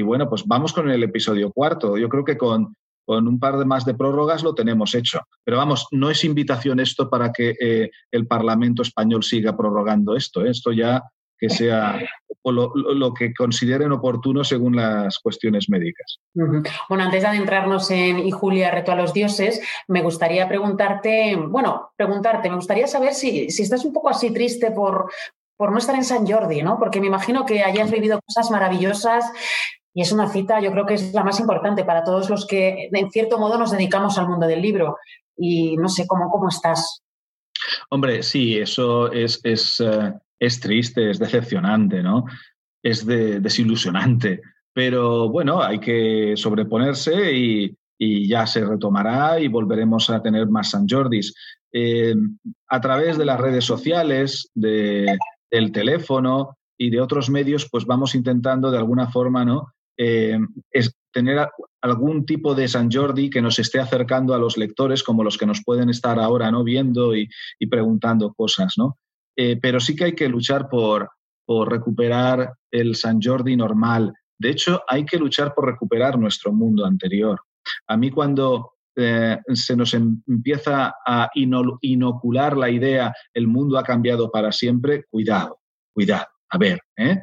bueno, 0.03 0.29
pues 0.29 0.45
vamos 0.47 0.73
con 0.73 0.91
el 0.91 1.03
episodio 1.03 1.51
cuarto. 1.53 1.97
Yo 1.99 2.09
creo 2.09 2.25
que 2.25 2.37
con, 2.37 2.75
con 3.05 3.27
un 3.27 3.41
par 3.41 3.59
de 3.59 3.65
más 3.65 3.85
de 3.85 3.95
prórrogas 3.95 4.43
lo 4.43 4.55
tenemos 4.55 4.95
hecho. 4.95 5.21
Pero 5.43 5.57
vamos, 5.57 5.87
no 5.93 6.11
es 6.11 6.25
invitación 6.25 6.79
esto 6.79 7.09
para 7.09 7.33
que 7.33 7.57
eh, 7.61 7.91
el 8.11 8.27
Parlamento 8.27 8.83
español 8.83 9.23
siga 9.23 9.57
prorrogando 9.57 10.15
esto. 10.15 10.45
¿eh? 10.45 10.51
Esto 10.51 10.73
ya 10.73 11.03
que 11.39 11.49
sea 11.49 12.01
lo, 12.45 13.15
que 13.15 13.33
consideren 13.33 13.93
oportuno 13.93 14.43
según 14.45 14.77
las 14.77 15.19
cuestiones 15.21 15.69
médicas. 15.69 16.19
Bueno, 16.35 17.05
antes 17.05 17.23
de 17.23 17.29
adentrarnos 17.29 17.91
en 17.91 18.19
Y 18.19 18.31
Julia, 18.31 18.71
reto 18.71 18.93
a 18.93 18.97
los 18.97 19.13
dioses, 19.15 19.61
me 19.87 20.03
gustaría 20.03 20.49
preguntarte, 20.49 21.37
bueno, 21.37 21.93
preguntarte, 21.97 22.51
me 22.51 22.57
gustaría 22.57 22.87
saber 22.87 23.15
si, 23.15 23.51
si 23.51 23.63
estás 23.63 23.85
un 23.85 23.93
poco 23.93 24.09
así 24.09 24.33
triste 24.33 24.71
por, 24.73 25.11
por 25.59 25.73
no 25.73 25.79
estar 25.79 25.97
en 25.97 26.05
San 26.05 26.27
Jordi, 26.27 26.63
¿no? 26.63 26.79
Porque 26.79 27.01
me 27.01 27.09
imagino 27.09 27.45
que 27.45 27.63
hayas 27.63 27.91
vivido 27.91 28.21
cosas 28.25 28.51
maravillosas 28.51 29.25
y 29.93 30.03
es 30.03 30.13
una 30.13 30.29
cita, 30.29 30.61
yo 30.61 30.71
creo 30.71 30.87
que 30.87 30.95
es 30.95 31.13
la 31.13 31.25
más 31.25 31.41
importante 31.41 31.85
para 31.85 32.05
todos 32.05 32.31
los 32.31 32.47
que, 32.47 32.89
en 32.93 33.11
cierto 33.11 33.37
modo, 33.37 33.59
nos 33.59 33.73
dedicamos 33.73 34.17
al 34.17 34.29
mundo 34.29 34.47
del 34.47 34.63
libro. 34.63 34.97
Y 35.37 35.77
no 35.77 35.89
sé 35.89 36.07
cómo, 36.07 36.31
cómo 36.31 36.49
estás. 36.49 37.03
Hombre, 37.91 38.23
sí, 38.23 38.57
eso 38.57 39.11
es, 39.11 39.41
es, 39.43 39.81
eh, 39.81 40.15
es 40.39 40.61
triste, 40.61 41.11
es 41.11 41.19
decepcionante, 41.19 42.01
¿no? 42.01 42.27
Es 42.81 43.05
desilusionante. 43.05 44.41
Pero 44.73 45.29
bueno, 45.31 45.61
hay 45.61 45.81
que 45.81 46.35
sobreponerse 46.37 47.33
y, 47.33 47.77
ya 48.01 48.47
se 48.47 48.65
retomará 48.65 49.41
y 49.41 49.49
volveremos 49.49 50.09
a 50.11 50.23
tener 50.23 50.47
más 50.47 50.71
San 50.71 50.87
Jordis. 50.89 51.35
Eh, 51.73 52.15
a 52.69 52.81
través 52.81 53.19
de 53.19 53.25
las 53.25 53.41
redes 53.41 53.65
sociales, 53.65 54.49
de, 54.55 55.19
del 55.51 55.73
teléfono 55.73 56.57
y 56.77 56.91
de 56.91 57.01
otros 57.01 57.31
medios, 57.31 57.69
pues 57.71 57.85
vamos 57.85 58.15
intentando 58.15 58.71
de 58.71 58.79
alguna 58.79 59.11
forma, 59.11 59.45
¿no? 59.45 59.73
Eh, 59.97 60.39
es 60.71 60.95
tener 61.13 61.49
algún 61.81 62.25
tipo 62.25 62.55
de 62.55 62.69
San 62.69 62.91
Jordi 62.91 63.31
que 63.31 63.43
nos 63.43 63.59
esté 63.59 63.81
acercando 63.81 64.35
a 64.35 64.39
los 64.39 64.57
lectores, 64.57 65.03
como 65.03 65.25
los 65.25 65.37
que 65.37 65.47
nos 65.47 65.65
pueden 65.65 65.91
estar 65.91 66.19
ahora 66.21 66.51
¿no? 66.51 66.63
viendo 66.63 67.17
y, 67.17 67.29
y 67.59 67.67
preguntando 67.67 68.33
cosas. 68.33 68.75
¿no? 68.77 68.97
Eh, 69.41 69.57
pero 69.63 69.79
sí 69.79 69.95
que 69.95 70.05
hay 70.05 70.15
que 70.17 70.29
luchar 70.29 70.69
por, 70.69 71.11
recuperar 71.67 72.53
el 72.71 72.97
San 72.97 73.23
Jordi 73.23 73.57
normal. 73.57 74.13
De 74.37 74.51
hecho, 74.51 74.83
hay 74.87 75.07
que 75.07 75.17
luchar 75.17 75.55
por 75.55 75.65
recuperar 75.65 76.19
nuestro 76.19 76.53
mundo 76.53 76.85
anterior. 76.85 77.41
A 77.87 77.97
mí 77.97 78.11
cuando 78.11 78.73
eh, 78.99 79.39
se 79.55 79.77
nos 79.77 79.95
em, 79.95 80.21
empieza 80.27 80.95
a 81.07 81.31
inocular 81.35 82.57
la 82.57 82.69
idea 82.69 83.15
el 83.33 83.47
mundo 83.47 83.79
ha 83.79 83.85
cambiado 83.85 84.31
para 84.31 84.51
siempre, 84.51 85.05
cuidado, 85.09 85.61
cuidado. 85.95 86.27
A 86.51 86.59
ver, 86.59 86.81
¿eh? 86.97 87.21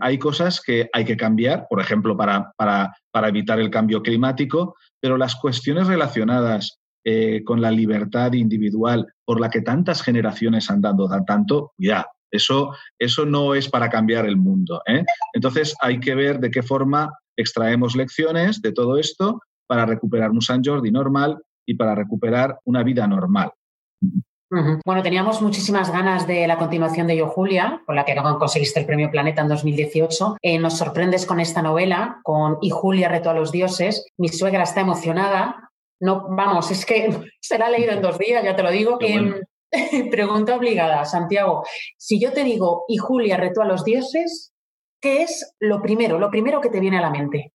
hay 0.00 0.18
cosas 0.18 0.60
que 0.60 0.88
hay 0.92 1.04
que 1.04 1.16
cambiar, 1.16 1.66
por 1.68 1.80
ejemplo, 1.80 2.16
para, 2.16 2.52
para, 2.56 3.28
evitar 3.28 3.60
el 3.60 3.70
cambio 3.70 4.02
climático, 4.02 4.76
pero 4.98 5.16
las 5.16 5.36
cuestiones 5.36 5.86
relacionadas 5.86 6.80
eh, 7.02 7.42
con 7.44 7.62
la 7.62 7.70
libertad 7.70 8.34
individual 8.34 9.06
por 9.24 9.40
la 9.40 9.48
que 9.48 9.62
tantas 9.62 10.02
generaciones 10.02 10.70
han 10.70 10.82
dado 10.82 11.08
tanto, 11.26 11.72
cuidado. 11.74 12.06
Eso, 12.30 12.74
eso 12.98 13.24
no 13.24 13.54
es 13.54 13.70
para 13.70 13.88
cambiar 13.88 14.26
el 14.26 14.36
mundo. 14.36 14.82
¿eh? 14.86 15.02
Entonces 15.32 15.74
hay 15.80 15.98
que 15.98 16.14
ver 16.14 16.40
de 16.40 16.50
qué 16.50 16.62
forma 16.62 17.10
extraemos 17.38 17.96
lecciones 17.96 18.60
de 18.60 18.72
todo 18.72 18.98
esto 18.98 19.40
para 19.70 19.86
recuperar 19.86 20.30
un 20.30 20.42
San 20.42 20.62
Jordi 20.64 20.90
normal 20.90 21.40
y 21.64 21.74
para 21.74 21.94
recuperar 21.94 22.58
una 22.64 22.82
vida 22.82 23.06
normal. 23.06 23.52
Bueno, 24.84 25.00
teníamos 25.00 25.40
muchísimas 25.40 25.92
ganas 25.92 26.26
de 26.26 26.48
la 26.48 26.58
continuación 26.58 27.06
de 27.06 27.16
Yo 27.16 27.28
Julia, 27.28 27.80
con 27.86 27.94
la 27.94 28.04
que 28.04 28.16
conseguiste 28.16 28.80
el 28.80 28.86
premio 28.86 29.08
Planeta 29.08 29.42
en 29.42 29.48
2018. 29.48 30.38
Eh, 30.42 30.58
nos 30.58 30.76
sorprendes 30.76 31.24
con 31.24 31.38
esta 31.38 31.62
novela, 31.62 32.18
con 32.24 32.58
Y 32.60 32.70
Julia 32.70 33.08
Reto 33.08 33.30
a 33.30 33.34
los 33.34 33.52
Dioses. 33.52 34.04
Mi 34.18 34.28
suegra 34.28 34.64
está 34.64 34.80
emocionada 34.80 35.70
no, 36.00 36.26
vamos, 36.30 36.70
es 36.70 36.84
que 36.84 37.10
se 37.40 37.58
la 37.58 37.66
ha 37.66 37.70
leído 37.70 37.92
en 37.92 38.02
dos 38.02 38.18
días, 38.18 38.42
ya 38.42 38.56
te 38.56 38.62
lo 38.62 38.70
digo. 38.70 38.98
pregunta 40.10 40.56
obligada, 40.56 41.04
Santiago. 41.04 41.62
Si 41.96 42.20
yo 42.20 42.32
te 42.32 42.42
digo, 42.42 42.84
y 42.88 42.96
Julia 42.96 43.36
retó 43.36 43.62
a 43.62 43.66
los 43.66 43.84
dioses, 43.84 44.52
¿qué 45.00 45.22
es 45.22 45.54
lo 45.60 45.80
primero, 45.80 46.18
lo 46.18 46.30
primero 46.30 46.60
que 46.60 46.70
te 46.70 46.80
viene 46.80 46.98
a 46.98 47.02
la 47.02 47.10
mente? 47.10 47.52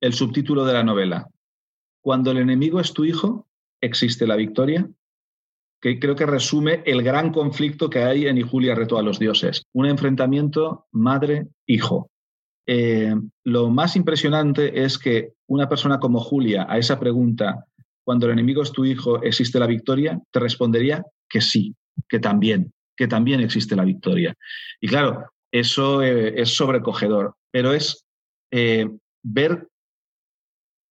El 0.00 0.12
subtítulo 0.12 0.64
de 0.64 0.72
la 0.72 0.82
novela. 0.82 1.28
Cuando 2.00 2.30
el 2.30 2.38
enemigo 2.38 2.80
es 2.80 2.92
tu 2.92 3.04
hijo, 3.04 3.46
existe 3.80 4.26
la 4.26 4.36
victoria. 4.36 4.88
Que 5.80 6.00
creo 6.00 6.16
que 6.16 6.26
resume 6.26 6.82
el 6.86 7.02
gran 7.02 7.32
conflicto 7.32 7.88
que 7.88 8.02
hay 8.02 8.26
en 8.26 8.38
Y 8.38 8.42
Julia 8.42 8.74
retó 8.74 8.98
a 8.98 9.02
los 9.02 9.18
dioses. 9.18 9.62
Un 9.72 9.86
enfrentamiento 9.86 10.86
madre-hijo. 10.90 12.10
Eh, 12.66 13.14
lo 13.44 13.70
más 13.70 13.96
impresionante 13.96 14.82
es 14.82 14.98
que 14.98 15.32
una 15.46 15.68
persona 15.68 15.98
como 15.98 16.20
Julia 16.20 16.66
a 16.68 16.78
esa 16.78 16.98
pregunta, 16.98 17.64
cuando 18.04 18.26
el 18.26 18.32
enemigo 18.32 18.62
es 18.62 18.72
tu 18.72 18.84
hijo, 18.84 19.22
¿existe 19.22 19.58
la 19.58 19.66
victoria? 19.66 20.20
Te 20.30 20.40
respondería 20.40 21.04
que 21.28 21.40
sí, 21.40 21.74
que 22.08 22.18
también, 22.18 22.72
que 22.96 23.06
también 23.06 23.40
existe 23.40 23.76
la 23.76 23.84
victoria. 23.84 24.34
Y 24.80 24.88
claro, 24.88 25.24
eso 25.50 26.02
eh, 26.02 26.40
es 26.40 26.54
sobrecogedor, 26.54 27.34
pero 27.50 27.72
es 27.72 28.04
eh, 28.50 28.88
ver 29.22 29.68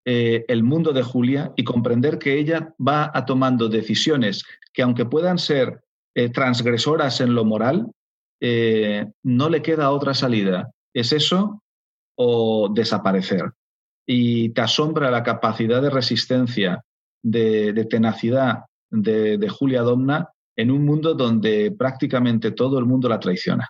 el 0.05 0.63
mundo 0.63 0.93
de 0.93 1.03
Julia 1.03 1.51
y 1.57 1.65
comprender 1.65 2.17
que 2.17 2.39
ella 2.39 2.73
va 2.79 3.11
a 3.13 3.25
tomando 3.25 3.67
decisiones 3.67 4.45
que 4.73 4.81
aunque 4.81 5.03
puedan 5.03 5.37
ser 5.37 5.81
transgresoras 6.33 7.19
en 7.19 7.35
lo 7.35 7.43
moral, 7.43 7.91
no 9.23 9.49
le 9.49 9.61
queda 9.61 9.91
otra 9.91 10.13
salida. 10.13 10.71
Es 10.93 11.11
eso 11.11 11.61
o 12.17 12.69
desaparecer. 12.73 13.51
Y 14.05 14.49
te 14.49 14.61
asombra 14.61 15.11
la 15.11 15.23
capacidad 15.23 15.81
de 15.81 15.89
resistencia, 15.89 16.83
de, 17.21 17.85
tenacidad 17.89 18.63
de, 18.89 19.49
Julia 19.49 19.81
Domna 19.81 20.29
en 20.55 20.71
un 20.71 20.85
mundo 20.85 21.13
donde 21.13 21.71
prácticamente 21.77 22.51
todo 22.51 22.79
el 22.79 22.85
mundo 22.85 23.09
la 23.09 23.19
traiciona. 23.19 23.69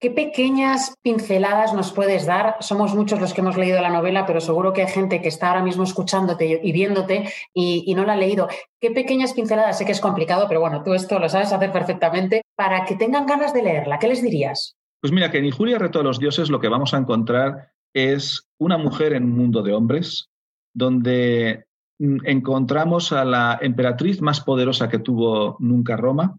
¿Qué 0.00 0.10
pequeñas 0.10 0.94
pinceladas 1.02 1.74
nos 1.74 1.92
puedes 1.92 2.24
dar? 2.24 2.56
Somos 2.60 2.94
muchos 2.94 3.20
los 3.20 3.34
que 3.34 3.42
hemos 3.42 3.58
leído 3.58 3.82
la 3.82 3.90
novela, 3.90 4.24
pero 4.24 4.40
seguro 4.40 4.72
que 4.72 4.80
hay 4.80 4.88
gente 4.88 5.20
que 5.20 5.28
está 5.28 5.48
ahora 5.48 5.62
mismo 5.62 5.84
escuchándote 5.84 6.58
y 6.62 6.72
viéndote 6.72 7.30
y, 7.52 7.94
no 7.94 8.06
la 8.06 8.14
ha 8.14 8.16
leído. 8.16 8.48
¿Qué 8.80 8.92
pequeñas 8.92 9.34
pinceladas? 9.34 9.76
Sé 9.76 9.84
que 9.84 9.92
es 9.92 10.00
complicado, 10.00 10.46
pero 10.48 10.60
bueno, 10.60 10.82
tú 10.82 10.94
esto 10.94 11.18
lo 11.18 11.28
sabes 11.28 11.52
hacer 11.52 11.70
perfectamente. 11.70 12.40
Para 12.56 12.86
que 12.86 12.96
tengan 12.96 13.26
ganas 13.26 13.52
de 13.52 13.62
leerla, 13.62 13.98
¿qué 13.98 14.08
les 14.08 14.22
dirías? 14.22 14.74
Pues 15.02 15.12
mira, 15.12 15.30
que 15.30 15.36
en 15.36 15.50
Julia 15.50 15.78
Reto 15.78 16.00
a 16.00 16.02
los 16.02 16.18
Dioses 16.18 16.48
lo 16.48 16.60
que 16.60 16.68
vamos 16.68 16.94
a 16.94 16.98
encontrar 16.98 17.72
es 17.92 18.48
una 18.58 18.78
mujer 18.78 19.12
en 19.12 19.24
un 19.24 19.36
mundo 19.36 19.62
de 19.62 19.74
hombres, 19.74 20.30
donde 20.72 21.66
mm, 21.98 22.20
encontramos 22.24 23.12
a 23.12 23.26
la 23.26 23.58
emperatriz 23.60 24.22
más 24.22 24.40
poderosa 24.40 24.88
que 24.88 24.98
tuvo 24.98 25.58
nunca 25.58 25.98
Roma, 25.98 26.38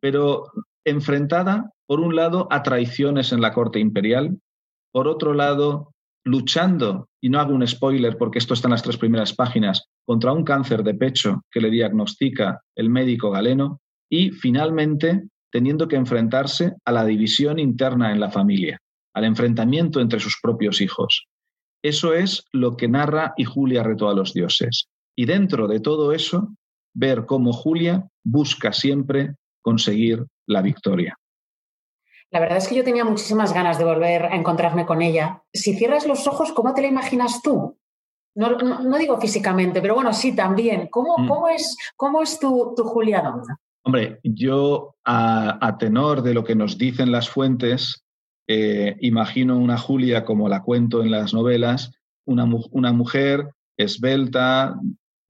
pero 0.00 0.50
enfrentada, 0.84 1.72
por 1.86 2.00
un 2.00 2.16
lado, 2.16 2.48
a 2.50 2.62
traiciones 2.62 3.32
en 3.32 3.40
la 3.40 3.52
corte 3.52 3.78
imperial, 3.78 4.38
por 4.92 5.08
otro 5.08 5.34
lado, 5.34 5.92
luchando, 6.24 7.08
y 7.20 7.28
no 7.28 7.38
hago 7.38 7.54
un 7.54 7.66
spoiler 7.66 8.16
porque 8.18 8.38
esto 8.38 8.54
está 8.54 8.68
en 8.68 8.72
las 8.72 8.82
tres 8.82 8.96
primeras 8.96 9.34
páginas, 9.34 9.86
contra 10.04 10.32
un 10.32 10.44
cáncer 10.44 10.82
de 10.82 10.94
pecho 10.94 11.42
que 11.50 11.60
le 11.60 11.70
diagnostica 11.70 12.60
el 12.74 12.90
médico 12.90 13.30
galeno, 13.30 13.80
y 14.10 14.30
finalmente 14.30 15.28
teniendo 15.50 15.88
que 15.88 15.96
enfrentarse 15.96 16.74
a 16.84 16.92
la 16.92 17.04
división 17.04 17.58
interna 17.58 18.12
en 18.12 18.20
la 18.20 18.30
familia 18.30 18.80
al 19.16 19.24
enfrentamiento 19.24 20.00
entre 20.00 20.20
sus 20.20 20.38
propios 20.42 20.82
hijos. 20.82 21.26
Eso 21.82 22.12
es 22.12 22.44
lo 22.52 22.76
que 22.76 22.86
narra 22.86 23.32
y 23.38 23.44
Julia 23.44 23.82
retó 23.82 24.10
a 24.10 24.14
los 24.14 24.34
dioses. 24.34 24.88
Y 25.16 25.24
dentro 25.24 25.68
de 25.68 25.80
todo 25.80 26.12
eso, 26.12 26.54
ver 26.94 27.24
cómo 27.24 27.54
Julia 27.54 28.06
busca 28.22 28.74
siempre 28.74 29.36
conseguir 29.62 30.26
la 30.46 30.60
victoria. 30.60 31.16
La 32.30 32.40
verdad 32.40 32.58
es 32.58 32.68
que 32.68 32.74
yo 32.74 32.84
tenía 32.84 33.04
muchísimas 33.04 33.52
ganas 33.52 33.78
de 33.78 33.84
volver 33.84 34.26
a 34.26 34.36
encontrarme 34.36 34.84
con 34.84 35.02
ella. 35.02 35.42
Si 35.52 35.74
cierras 35.74 36.06
los 36.06 36.26
ojos, 36.26 36.52
¿cómo 36.52 36.74
te 36.74 36.82
la 36.82 36.88
imaginas 36.88 37.40
tú? 37.42 37.78
No, 38.34 38.98
digo 38.98 39.18
físicamente, 39.18 39.80
pero 39.80 39.94
bueno, 39.94 40.12
sí 40.12 40.34
también. 40.36 40.88
¿Cómo, 40.90 41.16
mm. 41.18 41.28
cómo 41.28 41.48
es, 41.48 41.76
cómo 41.96 42.22
es 42.22 42.38
tu, 42.38 42.74
tu 42.76 42.84
Julia 42.84 43.22
Donda? 43.22 43.58
Hombre, 43.84 44.18
yo 44.24 44.96
a, 45.04 45.76
tenor 45.78 46.22
de 46.22 46.34
lo 46.34 46.42
que 46.42 46.56
nos 46.56 46.76
dicen 46.76 47.12
las 47.12 47.30
fuentes, 47.30 48.04
eh, 48.48 48.96
imagino 49.00 49.56
una 49.56 49.78
Julia 49.78 50.24
como 50.24 50.48
la 50.48 50.62
cuento 50.62 51.02
en 51.02 51.12
las 51.12 51.32
novelas, 51.32 51.92
una, 52.26 52.46
una 52.72 52.92
mujer 52.92 53.48
esbelta, 53.76 54.74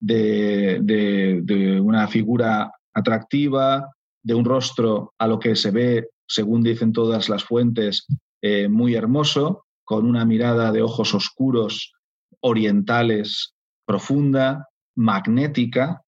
de, 0.01 1.81
una 1.83 2.09
figura 2.09 2.73
atractiva, 2.95 3.91
de 4.23 4.35
un 4.35 4.45
rostro 4.45 5.13
a 5.19 5.27
lo 5.27 5.39
que 5.39 5.55
se 5.57 5.71
ve, 5.71 6.09
según 6.27 6.63
dicen 6.63 6.93
todas 6.93 7.29
las 7.29 7.45
fuentes, 7.45 8.07
eh, 8.43 8.69
muy 8.69 8.95
hermoso, 8.95 9.65
con 9.85 10.07
una 10.07 10.25
mirada 10.25 10.73
de 10.73 10.83
ojos 10.83 11.15
oscuros, 11.15 11.93
orientales, 12.41 13.55
profunda, 13.87 14.69
magnética, 14.97 16.03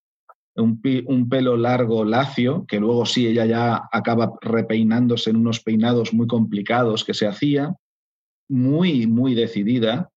un, 0.57 0.81
un, 1.07 1.29
pelo 1.29 1.57
largo, 1.57 2.05
lacio, 2.05 2.67
que 2.67 2.81
luego 2.81 3.07
sí, 3.07 3.29
ella 3.29 3.47
ya 3.47 3.89
acaba 3.93 4.33
repeinándose 4.41 5.31
en 5.31 5.37
unos 5.37 5.61
peinados 5.61 6.13
muy 6.13 6.27
complicados 6.27 7.05
que 7.05 7.15
se 7.15 7.29
hacía, 7.29 7.77
muy, 8.49 9.07
muy 9.07 9.35
decidida, 9.35 10.11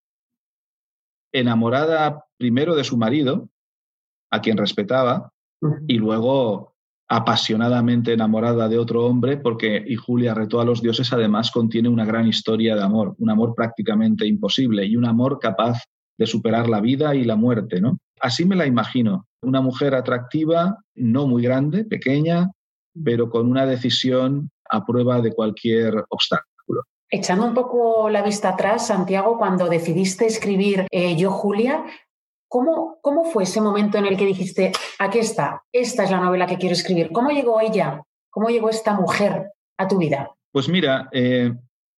enamorada 1.32 2.24
primero 2.36 2.74
de 2.74 2.84
su 2.84 2.96
marido, 2.96 3.48
a 4.30 4.40
quien 4.40 4.56
respetaba, 4.56 5.32
y 5.86 5.98
luego 5.98 6.71
apasionadamente 7.14 8.14
enamorada 8.14 8.70
de 8.70 8.78
otro 8.78 9.04
hombre, 9.04 9.36
porque 9.36 9.84
Y 9.86 9.96
Julia 9.96 10.32
retó 10.32 10.62
a 10.62 10.64
los 10.64 10.80
dioses 10.80 11.12
además 11.12 11.50
contiene 11.50 11.90
una 11.90 12.06
gran 12.06 12.26
historia 12.26 12.74
de 12.74 12.82
amor, 12.82 13.14
un 13.18 13.28
amor 13.28 13.54
prácticamente 13.54 14.26
imposible 14.26 14.86
y 14.86 14.96
un 14.96 15.04
amor 15.04 15.38
capaz 15.38 15.82
de 16.18 16.26
superar 16.26 16.70
la 16.70 16.80
vida 16.80 17.14
y 17.14 17.24
la 17.24 17.36
muerte, 17.36 17.82
¿no? 17.82 17.98
Así 18.18 18.46
me 18.46 18.56
la 18.56 18.66
imagino, 18.66 19.26
una 19.42 19.60
mujer 19.60 19.94
atractiva, 19.94 20.78
no 20.94 21.26
muy 21.26 21.42
grande, 21.42 21.84
pequeña, 21.84 22.50
pero 23.04 23.28
con 23.28 23.46
una 23.46 23.66
decisión 23.66 24.48
a 24.70 24.86
prueba 24.86 25.20
de 25.20 25.34
cualquier 25.34 26.02
obstáculo. 26.08 26.84
Echando 27.10 27.44
un 27.44 27.52
poco 27.52 28.08
la 28.08 28.22
vista 28.22 28.48
atrás, 28.48 28.86
Santiago, 28.86 29.36
cuando 29.36 29.68
decidiste 29.68 30.24
escribir 30.24 30.86
eh, 30.90 31.14
Yo, 31.16 31.30
Julia, 31.30 31.84
¿cómo, 32.52 32.98
¿cómo 33.00 33.24
fue 33.24 33.44
ese 33.44 33.62
momento 33.62 33.96
en 33.96 34.04
el 34.04 34.18
que 34.18 34.26
dijiste, 34.26 34.72
aquí 34.98 35.18
está, 35.18 35.62
esta 35.72 36.04
es 36.04 36.10
la 36.10 36.20
novela 36.20 36.46
que 36.46 36.58
quiero 36.58 36.74
escribir? 36.74 37.10
¿Cómo 37.10 37.30
llegó 37.30 37.58
ella? 37.62 38.02
¿Cómo 38.28 38.50
llegó 38.50 38.68
esta 38.68 38.92
mujer 38.92 39.46
a 39.78 39.88
tu 39.88 39.96
vida? 39.96 40.30
Pues 40.52 40.68
mira, 40.68 41.08
eh, 41.12 41.54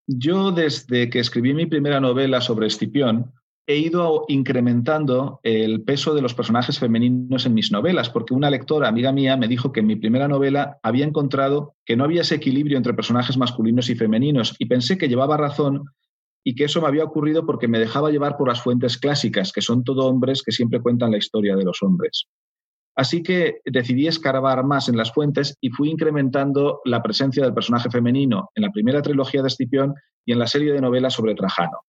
yo 0.07 0.53
desde 0.53 1.11
que 1.11 1.19
escribí 1.19 1.53
mi 1.55 1.67
primera 1.67 1.99
novela 1.99 2.41
sobre 2.41 2.69
Escipión, 2.69 3.33
he 3.67 3.79
ido 3.79 4.27
incrementando 4.29 5.41
el 5.43 5.83
peso 5.83 6.15
de 6.15 6.23
los 6.23 6.35
personajes 6.35 6.79
femeninos 6.79 7.47
en 7.47 7.55
mis 7.55 7.73
novelas, 7.73 8.09
porque 8.09 8.35
una 8.35 8.49
lectora, 8.49 8.87
amiga 8.87 9.11
mía, 9.11 9.37
me 9.37 9.49
dijo 9.49 9.73
que 9.73 9.81
en 9.81 9.87
mi 9.87 9.97
primera 9.97 10.29
novela 10.29 10.79
había 10.85 11.05
encontrado 11.05 11.75
que 11.85 11.97
no 11.97 12.05
había 12.05 12.21
ese 12.21 12.37
equilibrio 12.37 12.77
entre 12.77 12.95
personajes 12.95 13.37
masculinos 13.37 13.91
y 13.91 13.97
femeninos, 13.97 14.55
y 14.61 14.67
pensé 14.67 14.99
que 14.99 15.09
llevaba 15.09 15.37
razón 15.37 15.87
y 16.45 16.55
que 16.55 16.65
eso 16.65 16.81
me 16.83 16.89
había 16.89 17.05
ocurrido 17.05 17.47
porque 17.47 17.69
me 17.69 17.79
dejaba 17.79 18.11
llevar 18.11 18.37
por 18.37 18.49
las 18.49 18.61
fuentes 18.61 18.99
clásicas, 18.99 19.51
que 19.51 19.63
son 19.63 19.83
todo 19.83 20.07
hombres 20.07 20.43
que 20.43 20.53
siempre 20.53 20.81
cuentan 20.81 21.11
la 21.11 21.17
historia 21.17 21.57
de 21.57 21.65
los 21.65 21.83
hombres. 21.83 22.27
Así 22.97 23.23
que 23.23 23.61
decidí 23.65 24.07
escarbar 24.07 24.63
más 24.63 24.89
en 24.89 24.97
las 24.97 25.13
fuentes 25.13 25.57
y 25.61 25.71
fui 25.71 25.91
incrementando 25.91 26.81
la 26.85 27.03
presencia 27.03 27.43
del 27.43 27.55
personaje 27.55 27.91
femenino 27.91 28.51
en 28.55 28.63
la 28.63 28.71
primera 28.71 29.03
trilogía 29.03 29.43
de 29.43 29.49
Escipión 29.49 29.95
y 30.25 30.33
en 30.33 30.39
la 30.39 30.47
serie 30.47 30.73
de 30.73 30.81
novelas 30.81 31.15
sobre 31.15 31.35
Trajano. 31.35 31.81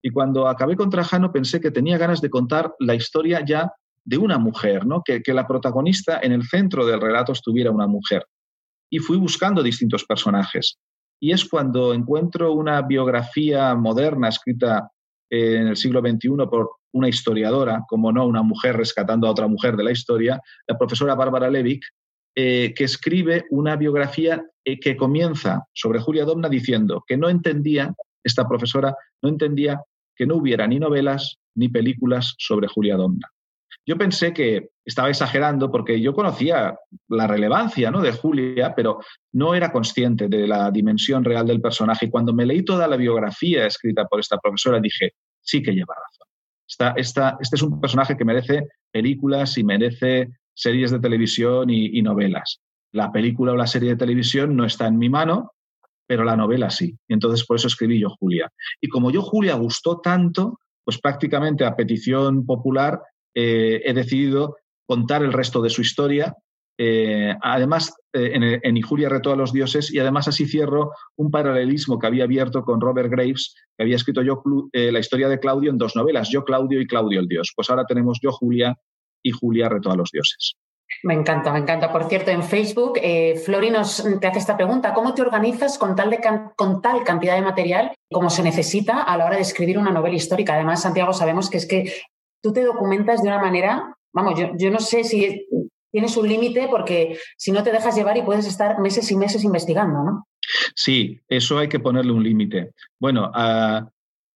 Y 0.00 0.10
cuando 0.10 0.48
acabé 0.48 0.76
con 0.76 0.90
Trajano 0.90 1.32
pensé 1.32 1.60
que 1.60 1.70
tenía 1.70 1.98
ganas 1.98 2.20
de 2.20 2.30
contar 2.30 2.74
la 2.78 2.94
historia 2.94 3.44
ya 3.44 3.72
de 4.04 4.16
una 4.16 4.38
mujer, 4.38 4.86
¿no? 4.86 5.02
que, 5.02 5.22
que 5.22 5.34
la 5.34 5.46
protagonista 5.46 6.20
en 6.22 6.32
el 6.32 6.44
centro 6.44 6.86
del 6.86 7.00
relato 7.00 7.32
estuviera 7.32 7.70
una 7.70 7.86
mujer. 7.86 8.24
Y 8.90 8.98
fui 9.00 9.16
buscando 9.16 9.62
distintos 9.62 10.04
personajes. 10.04 10.78
Y 11.20 11.32
es 11.32 11.44
cuando 11.48 11.94
encuentro 11.94 12.52
una 12.52 12.82
biografía 12.82 13.74
moderna 13.74 14.28
escrita 14.28 14.90
en 15.30 15.68
el 15.68 15.76
siglo 15.76 16.00
XXI 16.00 16.46
por 16.50 16.70
una 16.92 17.08
historiadora, 17.08 17.84
como 17.88 18.12
no 18.12 18.26
una 18.26 18.42
mujer 18.42 18.76
rescatando 18.76 19.26
a 19.26 19.30
otra 19.30 19.48
mujer 19.48 19.76
de 19.76 19.84
la 19.84 19.92
historia, 19.92 20.40
la 20.66 20.78
profesora 20.78 21.14
Bárbara 21.14 21.50
Levick, 21.50 21.84
eh, 22.36 22.72
que 22.74 22.84
escribe 22.84 23.44
una 23.50 23.76
biografía 23.76 24.44
eh, 24.64 24.78
que 24.78 24.96
comienza 24.96 25.66
sobre 25.72 26.00
Julia 26.00 26.24
Domna 26.24 26.48
diciendo 26.48 27.04
que 27.06 27.16
no 27.16 27.28
entendía, 27.28 27.94
esta 28.22 28.48
profesora 28.48 28.96
no 29.22 29.28
entendía 29.28 29.80
que 30.16 30.26
no 30.26 30.36
hubiera 30.36 30.66
ni 30.66 30.78
novelas 30.78 31.36
ni 31.56 31.68
películas 31.68 32.34
sobre 32.38 32.68
Julia 32.68 32.96
Domna. 32.96 33.28
Yo 33.86 33.98
pensé 33.98 34.32
que 34.32 34.70
estaba 34.84 35.08
exagerando 35.08 35.70
porque 35.70 36.00
yo 36.00 36.12
conocía 36.12 36.76
la 37.08 37.26
relevancia 37.26 37.90
¿no? 37.90 38.02
de 38.02 38.12
Julia, 38.12 38.74
pero 38.74 39.00
no 39.32 39.54
era 39.54 39.72
consciente 39.72 40.28
de 40.28 40.46
la 40.46 40.70
dimensión 40.70 41.24
real 41.24 41.46
del 41.46 41.60
personaje. 41.60 42.06
Y 42.06 42.10
cuando 42.10 42.32
me 42.32 42.46
leí 42.46 42.64
toda 42.64 42.86
la 42.86 42.96
biografía 42.96 43.66
escrita 43.66 44.04
por 44.04 44.20
esta 44.20 44.38
profesora, 44.38 44.80
dije, 44.80 45.12
sí 45.40 45.62
que 45.62 45.72
lleva 45.72 45.94
razón. 45.94 46.94
este 46.96 47.56
es 47.56 47.62
un 47.62 47.80
personaje 47.80 48.16
que 48.16 48.24
merece 48.24 48.68
películas 48.90 49.56
y 49.56 49.64
merece 49.64 50.28
series 50.54 50.90
de 50.90 51.00
televisión 51.00 51.70
y, 51.70 51.98
y 51.98 52.02
novelas. 52.02 52.60
La 52.92 53.10
película 53.10 53.52
o 53.52 53.56
la 53.56 53.66
serie 53.66 53.90
de 53.90 53.96
televisión 53.96 54.54
no 54.54 54.64
está 54.64 54.86
en 54.86 54.98
mi 54.98 55.08
mano, 55.08 55.52
pero 56.06 56.24
la 56.24 56.36
novela 56.36 56.70
sí. 56.70 56.96
Y 57.08 57.14
entonces 57.14 57.46
por 57.46 57.56
eso 57.56 57.68
escribí 57.68 58.00
yo 58.00 58.10
Julia. 58.10 58.50
Y 58.80 58.88
como 58.88 59.10
yo 59.10 59.22
Julia 59.22 59.54
gustó 59.54 60.00
tanto, 60.00 60.60
pues 60.84 61.00
prácticamente 61.00 61.64
a 61.64 61.74
petición 61.74 62.44
popular 62.44 63.00
eh, 63.34 63.82
he 63.84 63.94
decidido 63.94 64.56
contar 64.86 65.22
el 65.22 65.32
resto 65.32 65.62
de 65.62 65.70
su 65.70 65.82
historia. 65.82 66.34
Eh, 66.78 67.34
además, 67.40 67.94
eh, 68.12 68.32
en, 68.34 68.42
en, 68.42 68.76
Injuria 68.76 69.08
retó 69.08 69.32
a 69.32 69.36
los 69.36 69.52
dioses 69.52 69.92
y 69.92 69.98
además 69.98 70.26
así 70.26 70.46
cierro 70.46 70.90
un 71.16 71.30
paralelismo 71.30 71.98
que 71.98 72.06
había 72.06 72.24
abierto 72.24 72.62
con 72.62 72.80
Robert 72.80 73.10
Graves, 73.10 73.54
que 73.76 73.84
había 73.84 73.96
escrito 73.96 74.22
yo 74.22 74.42
la 74.72 74.98
historia 74.98 75.28
de 75.28 75.38
Claudio 75.38 75.70
en 75.70 75.78
dos 75.78 75.94
novelas, 75.94 76.30
Yo 76.30 76.44
Claudio 76.44 76.80
y 76.80 76.86
Claudio 76.86 77.20
el 77.20 77.28
Dios. 77.28 77.52
Pues 77.54 77.70
ahora 77.70 77.84
tenemos 77.86 78.18
Yo 78.20 78.32
Julia 78.32 78.76
y 79.22 79.30
Julia 79.30 79.68
retó 79.68 79.90
a 79.90 79.96
los 79.96 80.10
dioses. 80.10 80.56
Me 81.02 81.14
encanta, 81.14 81.52
me 81.52 81.58
encanta. 81.58 81.92
Por 81.92 82.04
cierto, 82.04 82.30
en 82.30 82.42
Facebook, 82.42 82.98
eh, 83.02 83.36
Flori 83.44 83.70
nos 83.70 84.04
te 84.20 84.26
hace 84.26 84.38
esta 84.38 84.56
pregunta: 84.56 84.94
¿Cómo 84.94 85.14
te 85.14 85.22
organizas 85.22 85.78
con 85.78 85.96
tal, 85.96 86.10
de 86.10 86.20
con 86.56 86.80
tal 86.80 87.04
cantidad 87.04 87.34
de 87.34 87.42
material 87.42 87.94
como 88.10 88.30
se 88.30 88.42
necesita 88.42 89.02
a 89.02 89.16
la 89.16 89.26
hora 89.26 89.36
de 89.36 89.42
escribir 89.42 89.78
una 89.78 89.90
novela 89.90 90.14
histórica? 90.14 90.54
Además, 90.54 90.82
Santiago, 90.82 91.12
sabemos 91.12 91.50
que 91.50 91.58
es 91.58 91.66
que 91.66 91.92
tú 92.42 92.52
te 92.52 92.62
documentas 92.62 93.22
de 93.22 93.28
una 93.28 93.40
manera, 93.40 93.96
vamos, 94.14 94.38
yo, 94.38 94.50
yo 94.56 94.70
no 94.70 94.80
sé 94.80 95.04
si 95.04 95.46
tienes 95.90 96.16
un 96.16 96.26
límite 96.26 96.66
porque 96.70 97.18
si 97.36 97.52
no 97.52 97.62
te 97.62 97.70
dejas 97.70 97.94
llevar 97.94 98.16
y 98.16 98.22
puedes 98.22 98.46
estar 98.46 98.80
meses 98.80 99.10
y 99.10 99.16
meses 99.16 99.44
investigando, 99.44 100.02
¿no? 100.02 100.26
Sí, 100.74 101.20
eso 101.28 101.58
hay 101.58 101.68
que 101.68 101.80
ponerle 101.80 102.12
un 102.12 102.22
límite. 102.22 102.72
Bueno, 102.98 103.30
uh, 103.30 103.86